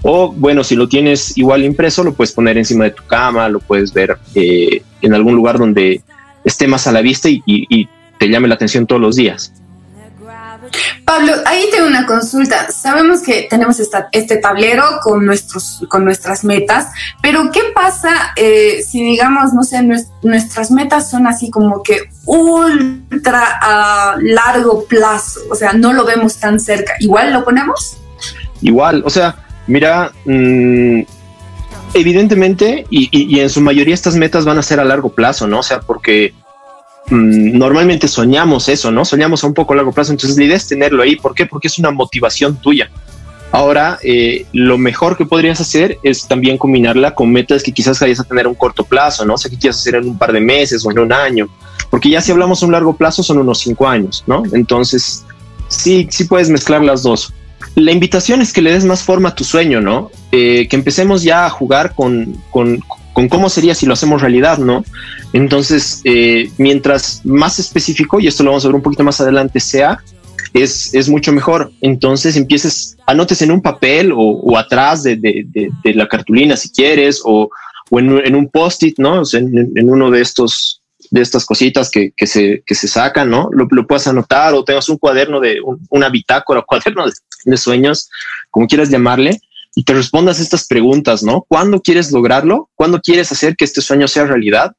O 0.03 0.31
bueno, 0.31 0.63
si 0.63 0.75
lo 0.75 0.87
tienes 0.87 1.37
igual 1.37 1.65
impreso, 1.65 2.03
lo 2.03 2.13
puedes 2.13 2.31
poner 2.31 2.57
encima 2.57 2.85
de 2.85 2.91
tu 2.91 3.03
cama, 3.03 3.49
lo 3.49 3.59
puedes 3.59 3.93
ver 3.93 4.17
eh, 4.35 4.81
en 5.01 5.13
algún 5.13 5.35
lugar 5.35 5.57
donde 5.57 6.01
esté 6.43 6.67
más 6.67 6.87
a 6.87 6.91
la 6.91 7.01
vista 7.01 7.27
y 7.29 7.89
te 8.19 8.29
llame 8.29 8.47
la 8.47 8.55
atención 8.55 8.85
todos 8.85 9.01
los 9.01 9.15
días. 9.15 9.51
Pablo, 11.05 11.33
ahí 11.45 11.65
tengo 11.71 11.87
una 11.87 12.05
consulta. 12.05 12.71
Sabemos 12.71 13.21
que 13.21 13.47
tenemos 13.49 13.79
este 14.11 14.37
tablero 14.37 14.83
con, 15.03 15.25
nuestros, 15.25 15.83
con 15.89 16.03
nuestras 16.03 16.43
metas, 16.43 16.87
pero 17.21 17.51
¿qué 17.51 17.61
pasa 17.73 18.33
eh, 18.35 18.83
si, 18.87 19.03
digamos, 19.03 19.53
no 19.53 19.63
sé, 19.63 19.81
nuestras 20.23 20.71
metas 20.71 21.09
son 21.09 21.27
así 21.27 21.49
como 21.49 21.83
que 21.83 22.09
ultra 22.25 23.59
a 23.61 24.15
largo 24.19 24.85
plazo? 24.85 25.41
O 25.49 25.55
sea, 25.55 25.73
no 25.73 25.93
lo 25.93 26.05
vemos 26.05 26.39
tan 26.39 26.59
cerca. 26.59 26.93
¿Igual 26.99 27.33
lo 27.33 27.43
ponemos? 27.43 27.97
igual, 28.61 29.03
o 29.05 29.09
sea, 29.09 29.35
mira, 29.67 30.11
mm, 30.25 31.01
evidentemente 31.93 32.85
y, 32.89 33.39
en 33.39 33.49
su 33.49 33.61
mayoría 33.61 33.93
estas 33.93 34.15
metas 34.15 34.45
van 34.45 34.57
a 34.57 34.63
ser 34.63 34.79
a 34.79 34.85
largo 34.85 35.09
plazo, 35.09 35.47
¿no? 35.47 35.59
O 35.59 35.63
sea, 35.63 35.81
porque 35.81 36.33
mm, 37.09 37.57
normalmente 37.57 38.07
soñamos 38.07 38.69
eso, 38.69 38.91
¿no? 38.91 39.05
Soñamos 39.05 39.43
a 39.43 39.47
un 39.47 39.53
poco 39.53 39.73
a 39.73 39.77
largo 39.77 39.91
plazo, 39.91 40.11
entonces 40.11 40.37
la 40.37 40.45
idea 40.45 40.57
es 40.57 40.67
tenerlo 40.67 41.03
ahí. 41.03 41.15
¿Por 41.15 41.33
qué? 41.33 41.45
Porque 41.45 41.67
es 41.67 41.77
una 41.79 41.91
motivación 41.91 42.57
tuya. 42.57 42.89
Ahora, 43.51 43.99
eh, 44.03 44.45
lo 44.51 44.77
mejor 44.77 45.15
que 45.15 45.25
podrías 45.25 45.61
hacer 45.61 45.97
es 46.03 46.27
también 46.27 46.57
combinarla 46.57 47.15
con 47.15 47.31
metas 47.31 47.63
que 47.63 47.71
quizás 47.71 47.99
vayas 47.99 48.19
a 48.19 48.25
tener 48.25 48.47
a 48.47 48.49
un 48.49 48.55
corto 48.55 48.83
plazo, 48.83 49.25
¿no? 49.25 49.35
O 49.35 49.37
sea, 49.37 49.49
que 49.49 49.57
quieras 49.57 49.77
hacer 49.77 49.95
en 49.95 50.09
un 50.09 50.17
par 50.17 50.33
de 50.33 50.41
meses 50.41 50.85
o 50.85 50.91
en 50.91 50.99
un 50.99 51.13
año, 51.13 51.47
porque 51.89 52.09
ya 52.09 52.19
si 52.19 52.33
hablamos 52.33 52.61
a 52.61 52.65
un 52.65 52.73
largo 52.73 52.97
plazo 52.97 53.23
son 53.23 53.37
unos 53.37 53.59
cinco 53.59 53.87
años, 53.87 54.23
¿no? 54.27 54.43
Entonces, 54.51 55.23
sí, 55.69 56.07
sí 56.09 56.25
puedes 56.25 56.49
mezclar 56.49 56.83
las 56.83 57.03
dos. 57.03 57.33
La 57.75 57.91
invitación 57.91 58.41
es 58.41 58.51
que 58.51 58.61
le 58.61 58.73
des 58.73 58.85
más 58.85 59.03
forma 59.03 59.29
a 59.29 59.35
tu 59.35 59.43
sueño, 59.43 59.79
¿no? 59.79 60.11
Eh, 60.31 60.67
que 60.67 60.75
empecemos 60.75 61.23
ya 61.23 61.45
a 61.45 61.49
jugar 61.49 61.93
con, 61.95 62.35
con, 62.51 62.83
con, 63.15 63.29
cómo 63.29 63.49
sería 63.49 63.73
si 63.73 63.85
lo 63.85 63.93
hacemos 63.93 64.21
realidad, 64.21 64.57
¿no? 64.57 64.83
Entonces, 65.31 66.01
eh, 66.03 66.51
mientras 66.57 67.21
más 67.25 67.59
específico, 67.59 68.19
y 68.19 68.27
esto 68.27 68.43
lo 68.43 68.49
vamos 68.51 68.65
a 68.65 68.67
ver 68.67 68.75
un 68.75 68.81
poquito 68.81 69.05
más 69.05 69.21
adelante, 69.21 69.61
sea, 69.61 70.03
es, 70.53 70.93
es 70.93 71.07
mucho 71.07 71.31
mejor. 71.31 71.71
Entonces 71.79 72.35
empieces, 72.35 72.97
anotes 73.07 73.41
en 73.41 73.51
un 73.51 73.61
papel 73.61 74.13
o, 74.13 74.57
atrás 74.57 75.03
de, 75.03 75.15
de, 75.15 75.93
la 75.93 76.07
cartulina 76.07 76.57
si 76.57 76.69
quieres, 76.69 77.21
o, 77.23 77.49
o 77.89 77.99
en, 77.99 78.35
un 78.35 78.49
post-it, 78.49 78.97
¿no? 78.97 79.21
O 79.21 79.25
sea, 79.25 79.39
en, 79.39 79.71
en, 79.75 79.89
uno 79.89 80.11
de 80.11 80.21
estos 80.21 80.81
de 81.11 81.21
estas 81.21 81.45
cositas 81.45 81.91
que, 81.91 82.11
que, 82.17 82.27
se, 82.27 82.63
que 82.65 82.75
se 82.75 82.87
sacan, 82.89 83.29
¿no? 83.29 83.47
Lo, 83.51 83.67
lo 83.69 83.87
puedas 83.87 84.07
anotar 84.07 84.53
o 84.53 84.65
tengas 84.65 84.89
un 84.89 84.97
cuaderno 84.97 85.39
de 85.39 85.61
un, 85.61 85.79
una 85.89 86.09
bitácora, 86.09 86.61
cuaderno 86.67 87.05
de, 87.05 87.13
de, 87.45 87.57
sueños, 87.57 88.09
como 88.49 88.67
quieras 88.67 88.89
llamarle, 88.89 89.39
y 89.75 89.83
te 89.83 89.93
respondas 89.93 90.39
estas 90.39 90.65
preguntas, 90.65 91.21
¿no? 91.21 91.45
¿Cuándo 91.47 91.81
quieres 91.81 92.11
lograrlo? 92.11 92.69
¿Cuándo 92.75 93.01
quieres 93.01 93.31
hacer 93.33 93.57
que 93.57 93.65
este 93.65 93.81
sueño 93.81 94.07
sea 94.07 94.25
realidad? 94.25 94.71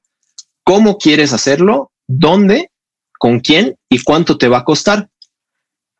¿Cómo 0.64 0.96
quieres 0.96 1.34
hacerlo? 1.34 1.92
¿Dónde? 2.08 2.70
¿Con 3.18 3.40
quién? 3.40 3.76
¿Y 3.90 4.02
cuánto 4.02 4.38
te 4.38 4.48
va 4.48 4.58
a 4.58 4.64
costar? 4.64 5.08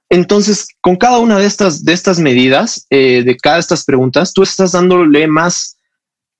Entonces, 0.08 0.68
con 0.80 0.96
cada 0.96 1.18
una 1.18 1.38
de 1.38 1.46
estas, 1.46 1.84
de 1.84 1.92
estas 1.92 2.18
medidas, 2.20 2.86
eh, 2.90 3.22
de 3.22 3.36
cada 3.36 3.56
de 3.56 3.60
estas 3.60 3.84
preguntas, 3.84 4.32
tú 4.32 4.42
estás 4.42 4.72
dándole 4.72 5.26
más, 5.26 5.76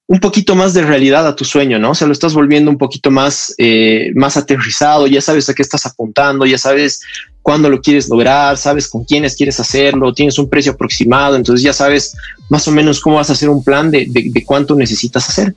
un 0.06 0.20
poquito 0.20 0.54
más 0.54 0.72
de 0.72 0.82
realidad 0.82 1.26
a 1.26 1.36
tu 1.36 1.44
sueño, 1.44 1.78
¿no? 1.78 1.90
O 1.90 1.94
sea, 1.94 2.06
lo 2.06 2.12
estás 2.12 2.32
volviendo 2.32 2.70
un 2.70 2.78
poquito 2.78 3.10
más, 3.10 3.54
eh, 3.58 4.12
más 4.14 4.36
aterrizado, 4.36 5.06
ya 5.06 5.20
sabes 5.20 5.48
a 5.48 5.54
qué 5.54 5.62
estás 5.62 5.84
apuntando, 5.84 6.46
ya 6.46 6.58
sabes 6.58 7.02
cuándo 7.46 7.70
lo 7.70 7.80
quieres 7.80 8.08
lograr, 8.08 8.56
sabes 8.56 8.88
con 8.88 9.04
quiénes 9.04 9.36
quieres 9.36 9.60
hacerlo, 9.60 10.12
tienes 10.12 10.36
un 10.36 10.50
precio 10.50 10.72
aproximado, 10.72 11.36
entonces 11.36 11.62
ya 11.62 11.72
sabes 11.72 12.16
más 12.48 12.66
o 12.66 12.72
menos 12.72 12.98
cómo 12.98 13.14
vas 13.16 13.30
a 13.30 13.34
hacer 13.34 13.48
un 13.48 13.62
plan 13.62 13.88
de, 13.88 14.04
de, 14.08 14.30
de 14.32 14.44
cuánto 14.44 14.74
necesitas 14.74 15.28
hacer. 15.28 15.54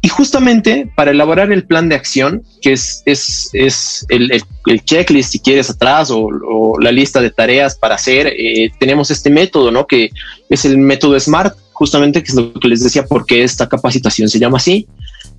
Y 0.00 0.08
justamente 0.08 0.90
para 0.96 1.10
elaborar 1.10 1.52
el 1.52 1.64
plan 1.66 1.90
de 1.90 1.94
acción, 1.94 2.42
que 2.62 2.72
es, 2.72 3.02
es, 3.04 3.50
es 3.52 4.06
el, 4.08 4.32
el, 4.32 4.42
el, 4.64 4.82
checklist, 4.82 5.32
si 5.32 5.40
quieres, 5.40 5.68
atrás, 5.68 6.10
o, 6.10 6.20
o, 6.20 6.80
la 6.80 6.90
lista 6.90 7.20
de 7.20 7.28
tareas 7.28 7.76
para 7.76 7.96
hacer, 7.96 8.28
eh, 8.28 8.70
tenemos 8.80 9.10
este 9.10 9.28
método, 9.28 9.70
¿no? 9.70 9.86
Que 9.86 10.08
es 10.48 10.64
el 10.64 10.78
método 10.78 11.20
SMART, 11.20 11.54
justamente, 11.74 12.22
que 12.22 12.30
es 12.30 12.34
lo 12.34 12.54
que 12.54 12.68
les 12.68 12.82
decía, 12.82 13.04
porque 13.04 13.42
esta 13.42 13.68
capacitación 13.68 14.30
se 14.30 14.38
llama 14.38 14.56
así. 14.56 14.88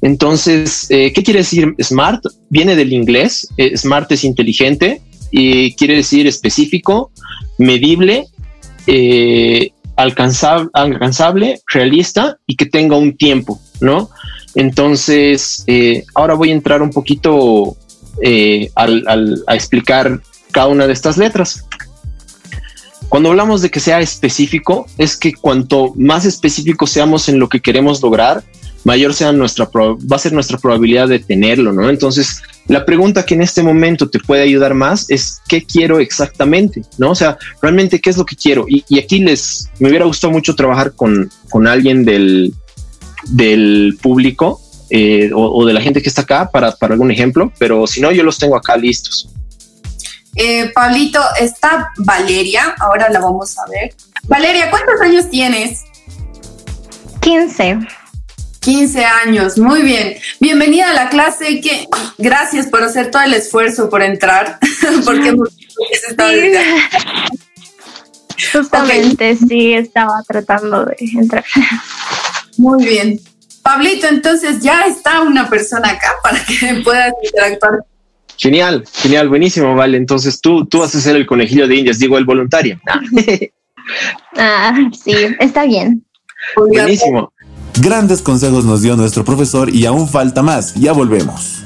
Entonces, 0.01 0.87
eh, 0.89 1.11
¿qué 1.13 1.23
quiere 1.23 1.39
decir 1.39 1.73
SMART? 1.81 2.23
Viene 2.49 2.75
del 2.75 2.93
inglés, 2.93 3.47
eh, 3.57 3.75
SMART 3.75 4.11
es 4.11 4.23
inteligente, 4.23 5.01
y 5.31 5.73
quiere 5.73 5.95
decir 5.95 6.27
específico, 6.27 7.11
medible, 7.57 8.27
eh, 8.85 9.71
alcanzable, 9.95 11.59
realista 11.67 12.37
y 12.45 12.55
que 12.55 12.67
tenga 12.67 12.95
un 12.97 13.17
tiempo, 13.17 13.59
¿no? 13.81 14.09
Entonces, 14.55 15.65
ahora 16.15 16.35
voy 16.35 16.51
a 16.51 16.53
entrar 16.53 16.81
un 16.81 16.91
poquito 16.91 17.75
al, 18.75 19.03
al, 19.07 19.43
a 19.47 19.55
explicar 19.55 20.21
cada 20.51 20.67
una 20.67 20.87
de 20.87 20.93
estas 20.93 21.17
letras. 21.17 21.65
Cuando 23.09 23.29
hablamos 23.29 23.61
de 23.61 23.71
que 23.71 23.79
sea 23.79 23.99
específico, 23.99 24.85
es 24.97 25.15
que 25.15 25.33
cuanto 25.33 25.93
más 25.95 26.25
específico 26.25 26.87
seamos 26.87 27.29
en 27.29 27.39
lo 27.39 27.47
que 27.49 27.61
queremos 27.61 28.01
lograr, 28.01 28.43
mayor 28.87 29.13
sea 29.13 29.33
nuestra 29.33 29.69
va 29.75 30.15
a 30.15 30.19
ser 30.19 30.31
nuestra 30.31 30.57
probabilidad 30.57 31.09
de 31.09 31.19
tenerlo, 31.19 31.73
¿no? 31.73 31.89
Entonces, 31.89 32.41
la 32.67 32.85
pregunta 32.85 33.25
que 33.25 33.33
en 33.33 33.41
este 33.41 33.61
momento 33.61 34.09
te 34.09 34.17
puede 34.17 34.43
ayudar 34.43 34.73
más 34.73 35.09
es 35.09 35.41
qué 35.49 35.61
quiero 35.65 35.99
exactamente, 35.99 36.83
¿no? 36.97 37.11
O 37.11 37.15
sea, 37.15 37.37
realmente 37.61 37.99
qué 37.99 38.09
es 38.09 38.15
lo 38.15 38.25
que 38.25 38.37
quiero. 38.37 38.65
Y, 38.65 38.85
y 38.87 38.97
aquí 38.99 39.19
les 39.19 39.67
me 39.79 39.89
hubiera 39.89 40.05
gustado 40.05 40.31
mucho 40.31 40.55
trabajar 40.55 40.93
con, 40.93 41.29
con 41.49 41.67
alguien 41.67 42.05
del, 42.05 42.53
del 43.25 43.97
público 44.01 44.61
eh, 44.89 45.31
o, 45.33 45.41
o, 45.41 45.65
de 45.65 45.73
la 45.73 45.81
gente 45.81 46.01
que 46.01 46.07
está 46.07 46.21
acá 46.21 46.49
para, 46.49 46.71
para 46.71 46.93
algún 46.93 47.11
ejemplo, 47.11 47.51
pero 47.59 47.87
si 47.87 47.99
no, 47.99 48.09
yo 48.13 48.23
los 48.23 48.37
tengo 48.37 48.55
acá 48.55 48.77
listos. 48.77 49.27
Eh, 50.37 50.71
Pablito, 50.73 51.19
está 51.41 51.91
Valeria, 51.97 52.73
ahora 52.79 53.09
la 53.09 53.19
vamos 53.19 53.57
a 53.57 53.69
ver. 53.69 53.93
Valeria, 54.29 54.69
¿cuántos 54.69 55.01
años 55.01 55.29
tienes? 55.29 55.83
15. 57.19 57.79
15 58.67 59.05
años, 59.05 59.57
muy 59.57 59.81
bien. 59.81 60.17
Bienvenida 60.41 60.89
a 60.89 60.93
la 60.93 61.07
clase 61.07 61.51
y 61.51 61.61
que 61.61 61.87
gracias 62.17 62.67
por 62.67 62.83
hacer 62.83 63.09
todo 63.09 63.21
el 63.21 63.33
esfuerzo 63.33 63.89
por 63.89 64.01
entrar, 64.01 64.59
porque 65.05 65.31
sí. 66.17 66.53
Justamente 68.51 69.31
okay. 69.31 69.47
sí 69.47 69.73
estaba 69.73 70.21
tratando 70.27 70.83
de 70.83 70.97
entrar. 70.99 71.45
Muy 72.57 72.83
bien. 72.83 73.21
Pablito, 73.61 74.07
entonces 74.07 74.61
ya 74.61 74.81
está 74.81 75.21
una 75.21 75.49
persona 75.49 75.91
acá 75.91 76.15
para 76.21 76.37
que 76.43 76.81
puedas 76.83 77.13
interactuar. 77.23 77.85
Genial, 78.35 78.83
genial, 78.91 79.29
buenísimo, 79.29 79.75
vale. 79.75 79.95
Entonces 79.95 80.41
tú, 80.41 80.65
tú 80.65 80.79
vas 80.79 80.93
a 80.93 80.99
ser 80.99 81.15
el 81.15 81.25
conejillo 81.25 81.69
de 81.69 81.75
indias, 81.77 81.99
digo 81.99 82.17
el 82.17 82.25
voluntario. 82.25 82.81
ah, 84.35 84.77
sí, 84.91 85.15
está 85.39 85.63
bien. 85.63 86.03
Buenísimo. 86.57 87.31
Grandes 87.81 88.21
consejos 88.21 88.65
nos 88.65 88.81
dio 88.81 88.95
nuestro 88.95 89.23
profesor 89.23 89.73
y 89.73 89.85
aún 89.85 90.07
falta 90.07 90.41
más. 90.41 90.73
Ya 90.75 90.93
volvemos. 90.93 91.63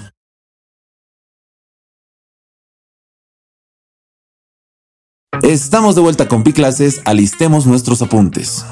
Estamos 5.41 5.96
de 5.96 6.01
vuelta 6.01 6.27
con 6.27 6.44
Piclases, 6.44 7.01
alistemos 7.06 7.65
nuestros 7.65 8.01
apuntes. 8.01 8.65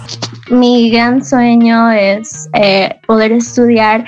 Mi 0.52 0.90
gran 0.92 1.24
sueño 1.26 1.90
es 1.92 2.50
eh, 2.54 3.00
poder 3.08 3.32
estudiar 3.32 4.06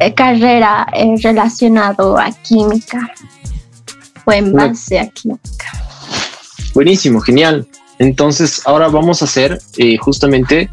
eh, 0.00 0.14
carrera 0.14 0.86
eh, 0.94 1.14
relacionado 1.22 2.18
a 2.18 2.30
química 2.32 3.12
o 4.24 4.32
en 4.32 4.52
base 4.52 4.98
a 4.98 5.08
química. 5.08 5.66
Buenísimo, 6.74 7.20
genial. 7.20 7.68
Entonces 7.98 8.62
ahora 8.64 8.88
vamos 8.88 9.20
a 9.20 9.26
hacer 9.26 9.60
eh, 9.76 9.98
justamente 9.98 10.70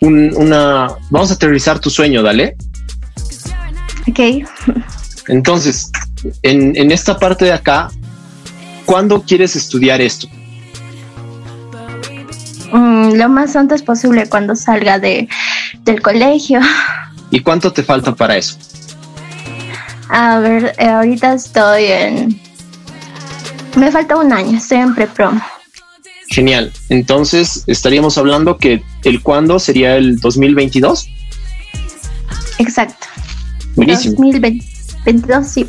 un, 0.00 0.34
una, 0.36 0.88
vamos 1.10 1.30
a 1.30 1.34
aterrizar 1.34 1.78
tu 1.78 1.90
sueño, 1.90 2.22
dale. 2.22 2.56
Ok. 4.08 4.46
Entonces, 5.28 5.90
en, 6.42 6.76
en 6.76 6.90
esta 6.90 7.18
parte 7.18 7.44
de 7.44 7.52
acá, 7.52 7.90
¿cuándo 8.86 9.22
quieres 9.22 9.56
estudiar 9.56 10.00
esto? 10.00 10.28
Mm, 12.72 13.14
lo 13.14 13.28
más 13.28 13.56
antes 13.56 13.82
posible 13.82 14.28
cuando 14.28 14.54
salga 14.54 14.98
de, 14.98 15.28
del 15.84 16.02
colegio. 16.02 16.60
¿Y 17.30 17.40
cuánto 17.40 17.72
te 17.72 17.82
falta 17.82 18.14
para 18.14 18.36
eso? 18.36 18.56
A 20.08 20.38
ver, 20.38 20.74
eh, 20.78 20.88
ahorita 20.88 21.34
estoy 21.34 21.84
en... 21.84 22.40
Me 23.76 23.92
falta 23.92 24.16
un 24.16 24.32
año, 24.32 24.56
estoy 24.56 24.78
en 24.78 24.94
pre-prom. 24.94 25.40
Genial. 26.28 26.72
Entonces, 26.88 27.64
estaríamos 27.66 28.16
hablando 28.18 28.56
que 28.56 28.82
el 29.04 29.22
cuándo 29.22 29.58
sería 29.58 29.96
el 29.96 30.18
2022. 30.18 31.08
Exacto. 32.58 33.06
Buenísimo. 33.74 34.14
2022, 34.16 35.46
sí. 35.46 35.66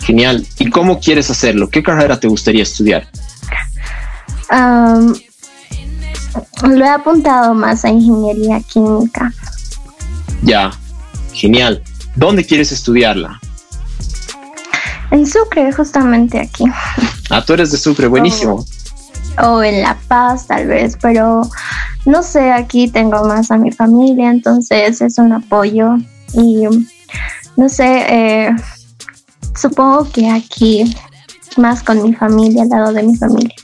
Genial. 0.00 0.46
¿Y 0.58 0.70
cómo 0.70 1.00
quieres 1.00 1.30
hacerlo? 1.30 1.68
¿Qué 1.68 1.82
carrera 1.82 2.18
te 2.18 2.28
gustaría 2.28 2.62
estudiar? 2.62 3.08
Um, 4.50 5.14
lo 6.62 6.84
he 6.84 6.88
apuntado 6.88 7.54
más 7.54 7.84
a 7.84 7.90
ingeniería 7.90 8.60
química. 8.60 9.32
Ya, 10.42 10.70
genial. 11.32 11.82
¿Dónde 12.14 12.44
quieres 12.44 12.72
estudiarla? 12.72 13.40
En 15.10 15.26
Sucre, 15.26 15.72
justamente 15.72 16.38
aquí. 16.38 16.64
Ah, 17.30 17.44
tú 17.44 17.54
eres 17.54 17.72
de 17.72 17.78
Sucre, 17.78 18.06
buenísimo. 18.06 18.64
O, 19.38 19.46
o, 19.46 19.62
en 19.62 19.82
La 19.82 19.96
Paz, 20.08 20.46
tal 20.46 20.66
vez, 20.66 20.96
pero 21.00 21.42
no 22.06 22.22
sé, 22.22 22.50
aquí 22.50 22.88
tengo 22.88 23.24
más 23.24 23.50
a 23.50 23.58
mi 23.58 23.72
familia, 23.72 24.30
entonces 24.30 25.00
es 25.00 25.18
un 25.18 25.32
apoyo. 25.32 25.96
Y 26.32 26.64
no 27.56 27.68
sé, 27.68 28.06
eh, 28.08 28.50
supongo 29.60 30.10
que 30.10 30.28
aquí 30.28 30.94
más 31.56 31.82
con 31.82 32.02
mi 32.02 32.14
familia, 32.14 32.62
al 32.62 32.68
lado 32.68 32.92
de 32.92 33.02
mi 33.02 33.16
familia. 33.16 33.54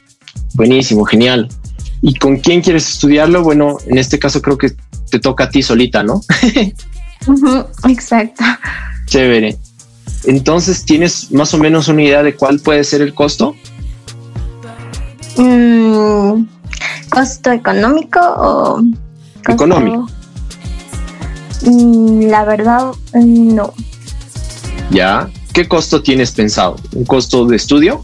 Buenísimo, 0.54 1.04
genial. 1.04 1.48
¿Y 2.02 2.14
con 2.14 2.36
quién 2.38 2.60
quieres 2.60 2.88
estudiarlo? 2.88 3.42
Bueno, 3.42 3.78
en 3.86 3.98
este 3.98 4.18
caso 4.18 4.42
creo 4.42 4.58
que 4.58 4.72
te 5.10 5.18
toca 5.18 5.44
a 5.44 5.50
ti 5.50 5.62
solita, 5.62 6.02
¿no? 6.02 6.20
exacto. 7.88 8.44
Chévere. 9.06 9.56
Entonces, 10.24 10.84
¿tienes 10.84 11.30
más 11.32 11.54
o 11.54 11.58
menos 11.58 11.88
una 11.88 12.02
idea 12.02 12.22
de 12.22 12.34
cuál 12.34 12.60
puede 12.60 12.84
ser 12.84 13.02
el 13.02 13.14
costo? 13.14 13.54
Mm, 15.36 16.44
¿Costo 17.14 17.52
económico 17.52 18.18
o...? 18.20 18.82
Económico. 19.48 20.08
Mm, 21.62 22.22
la 22.26 22.44
verdad, 22.44 22.92
no. 23.14 23.72
¿Ya? 24.90 25.30
¿Qué 25.52 25.68
costo 25.68 26.02
tienes 26.02 26.32
pensado? 26.32 26.74
¿Un 26.92 27.04
costo 27.04 27.46
de 27.46 27.54
estudio? 27.54 28.02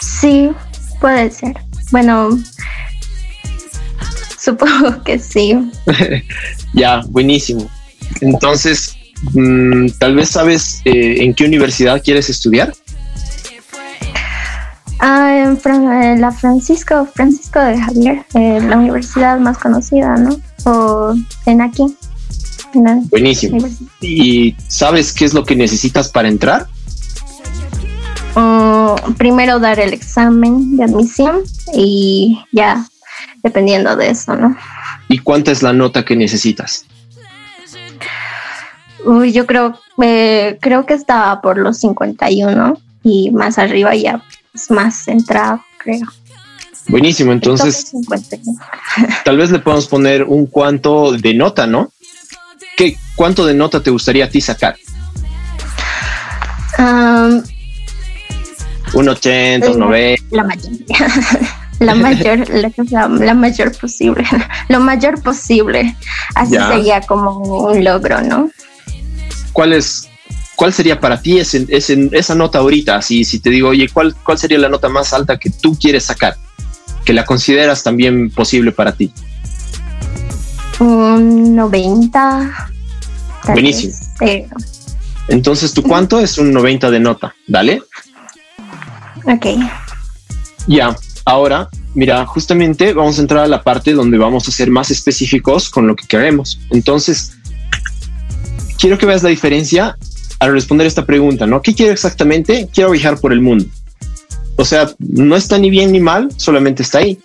Sí, 0.00 0.50
puede 1.00 1.30
ser. 1.30 1.54
Bueno, 1.92 2.30
supongo 4.36 5.00
que 5.04 5.20
sí. 5.20 5.56
ya, 6.74 7.02
buenísimo. 7.08 7.70
Entonces, 8.20 8.96
mm, 9.32 9.90
tal 10.00 10.16
vez 10.16 10.30
sabes 10.30 10.80
eh, 10.86 11.22
en 11.22 11.34
qué 11.34 11.44
universidad 11.44 12.02
quieres 12.02 12.28
estudiar. 12.28 12.72
Ah, 15.06 15.54
en 15.66 16.20
la 16.22 16.32
Francisco, 16.32 17.06
Francisco 17.12 17.60
de 17.60 17.78
Javier, 17.78 18.24
eh, 18.32 18.58
la 18.66 18.78
universidad 18.78 19.38
más 19.38 19.58
conocida, 19.58 20.16
¿no? 20.16 20.40
O 20.64 21.14
en 21.44 21.60
aquí. 21.60 21.94
Buenísimo. 23.10 23.68
¿Y 24.00 24.56
sabes 24.66 25.12
qué 25.12 25.26
es 25.26 25.34
lo 25.34 25.44
que 25.44 25.56
necesitas 25.56 26.08
para 26.08 26.28
entrar? 26.28 26.68
Mm, 28.34 29.12
primero 29.18 29.58
dar 29.58 29.78
el 29.78 29.92
examen 29.92 30.78
de 30.78 30.84
admisión 30.84 31.42
y 31.74 32.40
ya, 32.50 32.86
dependiendo 33.42 33.96
de 33.96 34.08
eso, 34.08 34.34
¿no? 34.34 34.56
¿Y 35.10 35.18
cuánta 35.18 35.50
es 35.50 35.62
la 35.62 35.74
nota 35.74 36.06
que 36.06 36.16
necesitas? 36.16 36.86
Uy, 39.04 39.32
yo 39.32 39.44
creo, 39.44 39.78
eh, 40.02 40.56
creo 40.62 40.86
que 40.86 40.94
estaba 40.94 41.42
por 41.42 41.58
los 41.58 41.76
51 41.76 42.78
y 43.02 43.30
más 43.32 43.58
arriba 43.58 43.94
ya 43.94 44.22
es 44.54 44.70
más 44.70 45.04
centrado, 45.04 45.64
creo. 45.78 46.06
Buenísimo, 46.88 47.32
entonces 47.32 47.92
tal 49.24 49.36
vez 49.36 49.50
le 49.50 49.58
podemos 49.58 49.86
poner 49.86 50.24
un 50.24 50.46
cuanto 50.46 51.12
de 51.12 51.34
nota, 51.34 51.66
¿no? 51.66 51.92
¿Qué, 52.76 52.96
¿Cuánto 53.16 53.46
de 53.46 53.54
nota 53.54 53.82
te 53.82 53.90
gustaría 53.90 54.26
a 54.26 54.28
ti 54.28 54.40
sacar? 54.40 54.76
un 58.92 59.08
80, 59.08 59.70
un 59.70 59.78
90. 59.78 60.24
La 60.30 60.44
mayor. 60.44 60.72
la 61.80 61.94
mayor, 61.94 62.48
la, 63.20 63.34
mayor 63.34 63.76
posible, 63.76 64.24
lo 64.68 64.80
mayor 64.80 65.20
posible. 65.22 65.96
Así 66.34 66.56
sería 66.56 67.00
como 67.00 67.38
un 67.38 67.82
logro, 67.82 68.20
¿no? 68.22 68.50
¿Cuál 69.52 69.72
es, 69.72 70.08
cuál 70.56 70.72
sería 70.72 71.00
para 71.00 71.20
ti 71.20 71.38
ese, 71.38 71.66
esa 71.68 72.34
nota 72.34 72.58
ahorita? 72.58 73.00
Si, 73.02 73.24
si 73.24 73.40
te 73.40 73.50
digo, 73.50 73.70
oye, 73.70 73.88
¿cuál, 73.92 74.14
¿cuál 74.24 74.38
sería 74.38 74.58
la 74.58 74.68
nota 74.68 74.88
más 74.88 75.12
alta 75.12 75.38
que 75.38 75.50
tú 75.50 75.76
quieres 75.78 76.04
sacar? 76.04 76.36
Que 77.04 77.12
la 77.12 77.24
consideras 77.24 77.82
también 77.82 78.30
posible 78.30 78.72
para 78.72 78.92
ti. 78.92 79.12
Un 80.80 81.54
90. 81.54 82.70
Buenísimo. 83.46 83.94
Entonces, 85.28 85.72
¿tú 85.72 85.82
cuánto 85.82 86.20
es 86.20 86.38
un 86.38 86.52
90 86.52 86.90
de 86.90 87.00
nota? 87.00 87.34
Dale. 87.46 87.82
Ok. 89.24 89.46
Ya, 90.66 90.96
ahora, 91.24 91.68
mira, 91.94 92.24
justamente 92.26 92.92
vamos 92.92 93.18
a 93.18 93.22
entrar 93.22 93.44
a 93.44 93.48
la 93.48 93.62
parte 93.62 93.92
donde 93.92 94.18
vamos 94.18 94.48
a 94.48 94.50
ser 94.50 94.70
más 94.70 94.90
específicos 94.90 95.70
con 95.70 95.86
lo 95.86 95.96
que 95.96 96.06
queremos. 96.06 96.60
Entonces, 96.70 97.32
quiero 98.78 98.98
que 98.98 99.06
veas 99.06 99.22
la 99.22 99.30
diferencia 99.30 99.96
al 100.38 100.52
responder 100.52 100.86
esta 100.86 101.06
pregunta, 101.06 101.46
¿no? 101.46 101.62
¿Qué 101.62 101.74
quiero 101.74 101.92
exactamente? 101.92 102.68
Quiero 102.72 102.90
viajar 102.90 103.18
por 103.20 103.32
el 103.32 103.40
mundo. 103.40 103.66
O 104.56 104.64
sea, 104.64 104.90
no 104.98 105.36
está 105.36 105.58
ni 105.58 105.70
bien 105.70 105.92
ni 105.92 106.00
mal, 106.00 106.28
solamente 106.36 106.82
está 106.82 106.98
ahí. 106.98 107.18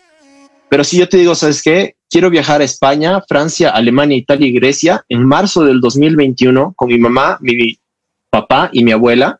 Pero 0.70 0.84
si 0.84 0.98
yo 0.98 1.10
te 1.10 1.18
digo, 1.18 1.36
¿sabes 1.36 1.62
qué? 1.62 1.96
Quiero 2.10 2.30
viajar 2.30 2.62
a 2.62 2.64
España, 2.64 3.22
Francia, 3.28 3.70
Alemania, 3.70 4.18
Italia 4.18 4.48
y 4.48 4.54
Grecia 4.54 5.04
en 5.10 5.26
marzo 5.26 5.64
del 5.64 5.80
2021 5.80 6.74
con 6.76 6.88
mi 6.88 6.98
mamá, 6.98 7.38
mi 7.42 7.78
papá 8.32 8.70
y 8.74 8.84
mi 8.84 8.92
abuela 8.92 9.38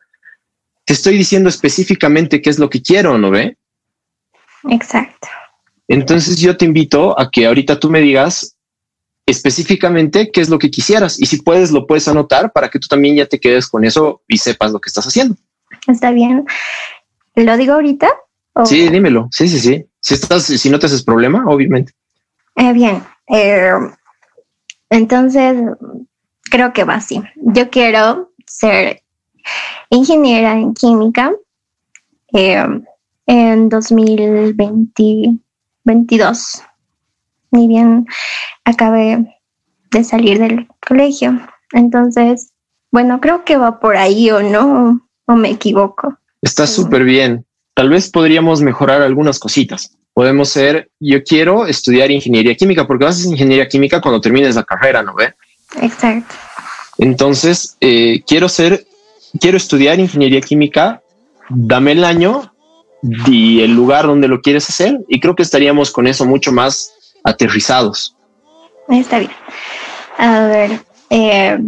te 0.90 0.94
estoy 0.94 1.16
diciendo 1.16 1.48
específicamente 1.48 2.42
qué 2.42 2.50
es 2.50 2.58
lo 2.58 2.68
que 2.68 2.82
quiero, 2.82 3.16
¿no 3.16 3.30
ve? 3.30 3.56
Exacto. 4.68 5.28
Entonces 5.86 6.40
yo 6.40 6.56
te 6.56 6.64
invito 6.64 7.16
a 7.16 7.30
que 7.30 7.46
ahorita 7.46 7.78
tú 7.78 7.90
me 7.90 8.00
digas 8.00 8.56
específicamente 9.26 10.30
qué 10.32 10.40
es 10.40 10.48
lo 10.48 10.58
que 10.58 10.70
quisieras 10.70 11.20
y 11.20 11.26
si 11.26 11.42
puedes 11.42 11.70
lo 11.70 11.86
puedes 11.86 12.08
anotar 12.08 12.52
para 12.52 12.68
que 12.68 12.78
tú 12.78 12.88
también 12.88 13.16
ya 13.16 13.26
te 13.26 13.38
quedes 13.38 13.68
con 13.68 13.84
eso 13.84 14.22
y 14.26 14.38
sepas 14.38 14.72
lo 14.72 14.80
que 14.80 14.88
estás 14.88 15.06
haciendo. 15.06 15.36
Está 15.86 16.10
bien. 16.10 16.46
¿Lo 17.34 17.56
digo 17.56 17.74
ahorita? 17.74 18.08
Sí, 18.64 18.88
dímelo. 18.88 19.28
Sí, 19.30 19.48
sí, 19.48 19.60
sí. 19.60 19.86
Si 20.00 20.14
estás, 20.14 20.44
si 20.44 20.70
no 20.70 20.78
te 20.78 20.86
haces 20.86 21.04
problema, 21.04 21.44
obviamente. 21.46 21.92
Eh, 22.56 22.72
bien. 22.72 23.02
Eh, 23.28 23.72
entonces 24.90 25.56
creo 26.50 26.72
que 26.72 26.84
va 26.84 26.94
así. 26.94 27.22
Yo 27.36 27.68
quiero 27.70 28.32
ser 28.46 29.02
ingeniera 29.88 30.52
en 30.52 30.74
química 30.74 31.32
eh, 32.32 32.64
en 33.26 33.68
2022. 33.68 36.62
Ni 37.50 37.68
bien 37.68 38.06
acabé 38.64 39.40
de 39.90 40.04
salir 40.04 40.38
del 40.38 40.68
colegio. 40.86 41.40
Entonces, 41.72 42.52
bueno, 42.90 43.20
creo 43.20 43.44
que 43.44 43.56
va 43.56 43.80
por 43.80 43.96
ahí 43.96 44.30
o 44.30 44.42
no, 44.42 45.06
o 45.26 45.32
me 45.34 45.50
equivoco. 45.50 46.16
Está 46.42 46.66
súper 46.66 47.04
bien. 47.04 47.44
Tal 47.74 47.88
vez 47.88 48.10
podríamos 48.10 48.62
mejorar 48.62 49.02
algunas 49.02 49.38
cositas. 49.38 49.96
Podemos 50.12 50.48
ser, 50.48 50.90
yo 50.98 51.22
quiero 51.22 51.66
estudiar 51.66 52.10
ingeniería 52.10 52.54
química, 52.54 52.86
porque 52.86 53.04
vas 53.04 53.16
a 53.16 53.18
hacer 53.20 53.32
ingeniería 53.32 53.68
química 53.68 54.00
cuando 54.00 54.20
termines 54.20 54.56
la 54.56 54.64
carrera, 54.64 55.02
¿no 55.02 55.14
ve? 55.14 55.34
Exacto. 55.80 56.34
Entonces, 56.98 57.76
eh, 57.80 58.22
quiero 58.26 58.48
ser 58.48 58.86
quiero 59.38 59.56
estudiar 59.56 60.00
ingeniería 60.00 60.40
química, 60.40 61.02
dame 61.48 61.92
el 61.92 62.04
año 62.04 62.52
y 63.26 63.60
el 63.60 63.74
lugar 63.74 64.06
donde 64.06 64.28
lo 64.28 64.40
quieres 64.40 64.68
hacer 64.68 64.98
y 65.08 65.20
creo 65.20 65.34
que 65.34 65.42
estaríamos 65.42 65.90
con 65.90 66.06
eso 66.06 66.26
mucho 66.26 66.52
más 66.52 66.92
aterrizados. 67.24 68.16
Está 68.88 69.18
bien. 69.18 69.30
A 70.18 70.40
ver, 70.46 70.80
eh, 71.10 71.58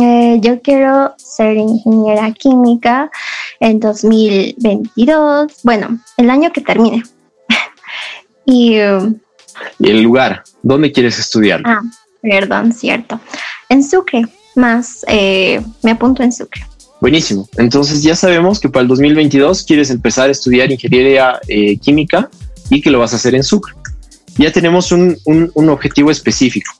eh, 0.00 0.38
yo 0.40 0.60
quiero 0.62 1.14
ser 1.16 1.56
ingeniera 1.56 2.30
química 2.32 3.10
en 3.58 3.80
2022, 3.80 5.52
bueno, 5.62 5.98
el 6.16 6.30
año 6.30 6.52
que 6.52 6.60
termine. 6.60 7.02
y, 8.44 8.76
¿Y 8.76 9.90
el 9.90 10.02
lugar? 10.02 10.44
¿Dónde 10.62 10.92
quieres 10.92 11.18
estudiar? 11.18 11.62
Ah, 11.64 11.82
perdón, 12.22 12.72
cierto. 12.72 13.20
En 13.68 13.82
Sucre 13.82 14.24
más 14.54 15.04
eh, 15.08 15.60
me 15.82 15.92
apunto 15.92 16.22
en 16.22 16.32
Sucre. 16.32 16.62
Buenísimo. 17.00 17.48
Entonces 17.56 18.02
ya 18.02 18.14
sabemos 18.14 18.60
que 18.60 18.68
para 18.68 18.82
el 18.82 18.88
2022 18.88 19.64
quieres 19.64 19.90
empezar 19.90 20.28
a 20.28 20.32
estudiar 20.32 20.70
ingeniería 20.70 21.40
eh, 21.48 21.78
química 21.78 22.28
y 22.68 22.80
que 22.80 22.90
lo 22.90 22.98
vas 22.98 23.12
a 23.12 23.16
hacer 23.16 23.34
en 23.34 23.42
Sucre. 23.42 23.72
Ya 24.40 24.50
tenemos 24.50 24.90
un, 24.90 25.18
un, 25.26 25.68
objetivo 25.68 26.10
específico. 26.10 26.72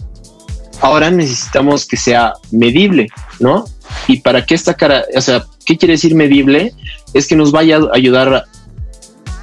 Ahora 0.81 1.11
necesitamos 1.11 1.87
que 1.87 1.99
sea 1.99 2.33
medible, 2.51 3.09
¿no? 3.39 3.67
Y 4.09 4.21
para 4.21 4.47
que 4.47 4.55
esta 4.55 4.73
cara, 4.73 5.05
o 5.15 5.21
sea, 5.21 5.45
¿qué 5.67 5.77
quiere 5.77 5.93
decir 5.93 6.15
medible? 6.15 6.73
Es 7.13 7.27
que 7.27 7.37
nos 7.37 7.53
vaya 7.53 7.77
a 7.77 7.95
ayudar, 7.95 8.47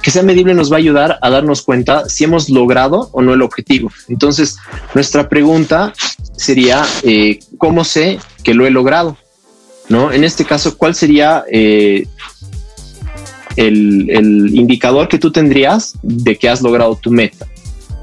que 0.02 0.10
sea 0.10 0.24
medible 0.24 0.52
nos 0.52 0.72
va 0.72 0.76
a 0.76 0.80
ayudar 0.80 1.18
a 1.22 1.30
darnos 1.30 1.62
cuenta 1.62 2.08
si 2.08 2.24
hemos 2.24 2.50
logrado 2.50 3.08
o 3.12 3.22
no 3.22 3.34
el 3.34 3.42
objetivo. 3.42 3.92
Entonces, 4.08 4.56
nuestra 4.94 5.28
pregunta 5.28 5.92
sería, 6.36 6.84
eh, 7.04 7.38
¿cómo 7.56 7.84
sé 7.84 8.18
que 8.42 8.52
lo 8.52 8.66
he 8.66 8.70
logrado? 8.72 9.16
¿No? 9.88 10.12
En 10.12 10.24
este 10.24 10.44
caso, 10.44 10.76
¿cuál 10.76 10.96
sería 10.96 11.44
eh, 11.52 12.08
el, 13.54 14.50
indicador 14.56 15.06
que 15.06 15.18
tú 15.18 15.30
tendrías 15.30 15.94
de 16.02 16.36
que 16.36 16.48
has 16.48 16.62
logrado 16.62 16.96
tu 16.96 17.12
meta? 17.12 17.46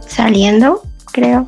Saliendo, 0.07 0.81
creo. 1.11 1.47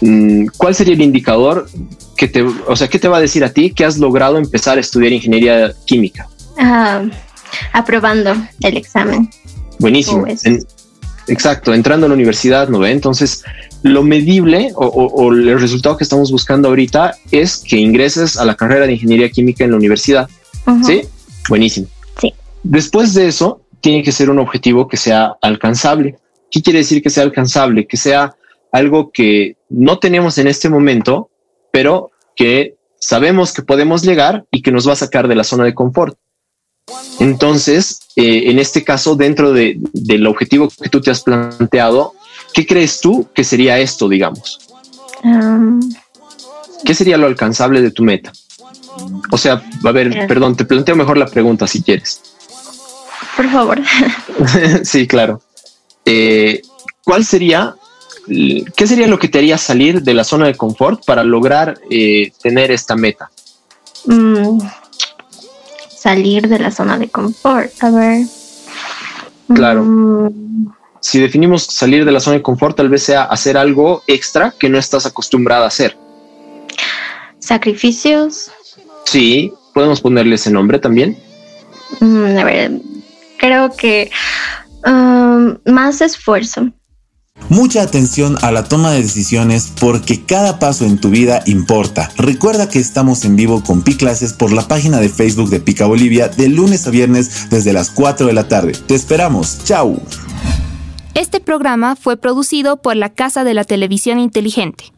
Mm, 0.00 0.46
¿Cuál 0.56 0.74
sería 0.74 0.94
el 0.94 1.02
indicador 1.02 1.68
que 2.16 2.28
te, 2.28 2.42
o 2.42 2.76
sea, 2.76 2.88
qué 2.88 2.98
te 2.98 3.08
va 3.08 3.18
a 3.18 3.20
decir 3.20 3.44
a 3.44 3.50
ti 3.50 3.70
que 3.70 3.84
has 3.84 3.98
logrado 3.98 4.38
empezar 4.38 4.76
a 4.76 4.80
estudiar 4.80 5.12
ingeniería 5.12 5.72
química? 5.86 6.28
Ah, 6.58 7.02
aprobando 7.72 8.34
el 8.60 8.76
examen. 8.76 9.30
Buenísimo. 9.78 10.26
exacto, 11.26 11.74
entrando 11.74 12.06
a 12.06 12.08
la 12.08 12.14
universidad, 12.14 12.68
¿no 12.68 12.78
ve? 12.78 12.90
Entonces, 12.90 13.44
lo 13.82 14.02
medible 14.02 14.72
o, 14.76 15.32
el 15.32 15.60
resultado 15.60 15.96
que 15.96 16.04
estamos 16.04 16.30
buscando 16.32 16.68
ahorita 16.68 17.16
es 17.30 17.58
que 17.58 17.76
ingreses 17.76 18.36
a 18.36 18.44
la 18.44 18.54
carrera 18.54 18.86
de 18.86 18.94
ingeniería 18.94 19.28
química 19.30 19.64
en 19.64 19.72
la 19.72 19.76
universidad. 19.76 20.28
Sí, 20.84 21.02
buenísimo. 21.48 21.86
Sí. 22.20 22.32
Después 22.62 23.12
de 23.12 23.28
eso, 23.28 23.60
tiene 23.80 24.02
que 24.02 24.12
ser 24.12 24.30
un 24.30 24.38
objetivo 24.38 24.88
que 24.88 24.96
sea 24.96 25.34
alcanzable. 25.42 26.16
¿Qué 26.54 26.62
quiere 26.62 26.78
decir 26.78 27.02
que 27.02 27.10
sea 27.10 27.24
alcanzable? 27.24 27.84
Que 27.84 27.96
sea 27.96 28.36
algo 28.70 29.10
que 29.10 29.56
no 29.70 29.98
tenemos 29.98 30.38
en 30.38 30.46
este 30.46 30.68
momento, 30.68 31.28
pero 31.72 32.12
que 32.36 32.76
sabemos 32.96 33.52
que 33.52 33.62
podemos 33.62 34.02
llegar 34.04 34.44
y 34.52 34.62
que 34.62 34.70
nos 34.70 34.86
va 34.86 34.92
a 34.92 34.96
sacar 34.96 35.26
de 35.26 35.34
la 35.34 35.42
zona 35.42 35.64
de 35.64 35.74
confort. 35.74 36.16
Entonces, 37.18 37.98
eh, 38.14 38.52
en 38.52 38.60
este 38.60 38.84
caso, 38.84 39.16
dentro 39.16 39.52
del 39.52 40.26
objetivo 40.28 40.68
que 40.68 40.88
tú 40.88 41.00
te 41.00 41.10
has 41.10 41.22
planteado, 41.22 42.14
¿qué 42.52 42.64
crees 42.64 43.00
tú 43.00 43.28
que 43.34 43.42
sería 43.42 43.80
esto, 43.80 44.08
digamos? 44.08 44.60
Um, 45.24 45.80
¿Qué 46.84 46.94
sería 46.94 47.16
lo 47.16 47.26
alcanzable 47.26 47.82
de 47.82 47.90
tu 47.90 48.04
meta? 48.04 48.30
O 49.32 49.38
sea, 49.38 49.60
a 49.84 49.90
ver, 49.90 50.28
perdón, 50.28 50.54
te 50.54 50.64
planteo 50.64 50.94
mejor 50.94 51.18
la 51.18 51.26
pregunta 51.26 51.66
si 51.66 51.82
quieres. 51.82 52.20
Por 53.36 53.50
favor. 53.50 53.80
sí, 54.84 55.08
claro. 55.08 55.42
Eh, 56.04 56.62
¿Cuál 57.04 57.24
sería, 57.24 57.74
qué 58.76 58.86
sería 58.86 59.06
lo 59.06 59.18
que 59.18 59.28
te 59.28 59.38
haría 59.38 59.58
salir 59.58 60.02
de 60.02 60.14
la 60.14 60.24
zona 60.24 60.46
de 60.46 60.54
confort 60.54 61.04
para 61.04 61.24
lograr 61.24 61.78
eh, 61.90 62.32
tener 62.42 62.70
esta 62.70 62.96
meta? 62.96 63.30
Mm, 64.06 64.58
salir 65.88 66.48
de 66.48 66.58
la 66.58 66.70
zona 66.70 66.98
de 66.98 67.08
confort, 67.08 67.70
a 67.82 67.90
ver. 67.90 68.26
Claro. 69.54 69.84
Mm. 69.84 70.74
Si 71.00 71.20
definimos 71.20 71.64
salir 71.64 72.06
de 72.06 72.12
la 72.12 72.20
zona 72.20 72.36
de 72.36 72.42
confort, 72.42 72.76
tal 72.76 72.88
vez 72.88 73.02
sea 73.02 73.24
hacer 73.24 73.58
algo 73.58 74.02
extra 74.06 74.54
que 74.58 74.70
no 74.70 74.78
estás 74.78 75.04
acostumbrada 75.04 75.64
a 75.64 75.68
hacer. 75.68 75.98
Sacrificios. 77.38 78.50
Sí, 79.04 79.52
podemos 79.74 80.00
ponerle 80.00 80.36
ese 80.36 80.50
nombre 80.50 80.78
también. 80.78 81.18
Mm, 82.00 82.38
a 82.38 82.44
ver, 82.44 82.70
creo 83.36 83.76
que 83.76 84.10
um, 84.86 85.56
más 85.72 86.00
esfuerzo. 86.00 86.72
Mucha 87.48 87.82
atención 87.82 88.36
a 88.42 88.52
la 88.52 88.64
toma 88.64 88.92
de 88.92 89.02
decisiones 89.02 89.72
porque 89.80 90.24
cada 90.24 90.58
paso 90.58 90.84
en 90.84 90.98
tu 90.98 91.10
vida 91.10 91.42
importa. 91.46 92.10
Recuerda 92.16 92.68
que 92.68 92.78
estamos 92.78 93.24
en 93.24 93.36
vivo 93.36 93.62
con 93.62 93.82
Pi 93.82 93.96
Clases 93.96 94.32
por 94.32 94.52
la 94.52 94.66
página 94.66 94.98
de 94.98 95.08
Facebook 95.08 95.50
de 95.50 95.60
Pica 95.60 95.86
Bolivia 95.86 96.28
de 96.28 96.48
lunes 96.48 96.86
a 96.86 96.90
viernes 96.90 97.50
desde 97.50 97.72
las 97.72 97.90
4 97.90 98.26
de 98.26 98.32
la 98.32 98.48
tarde. 98.48 98.72
Te 98.86 98.94
esperamos. 98.94 99.58
Chao. 99.64 100.00
Este 101.14 101.40
programa 101.40 101.96
fue 101.96 102.16
producido 102.16 102.80
por 102.80 102.96
la 102.96 103.10
Casa 103.10 103.44
de 103.44 103.54
la 103.54 103.64
Televisión 103.64 104.18
Inteligente. 104.18 104.92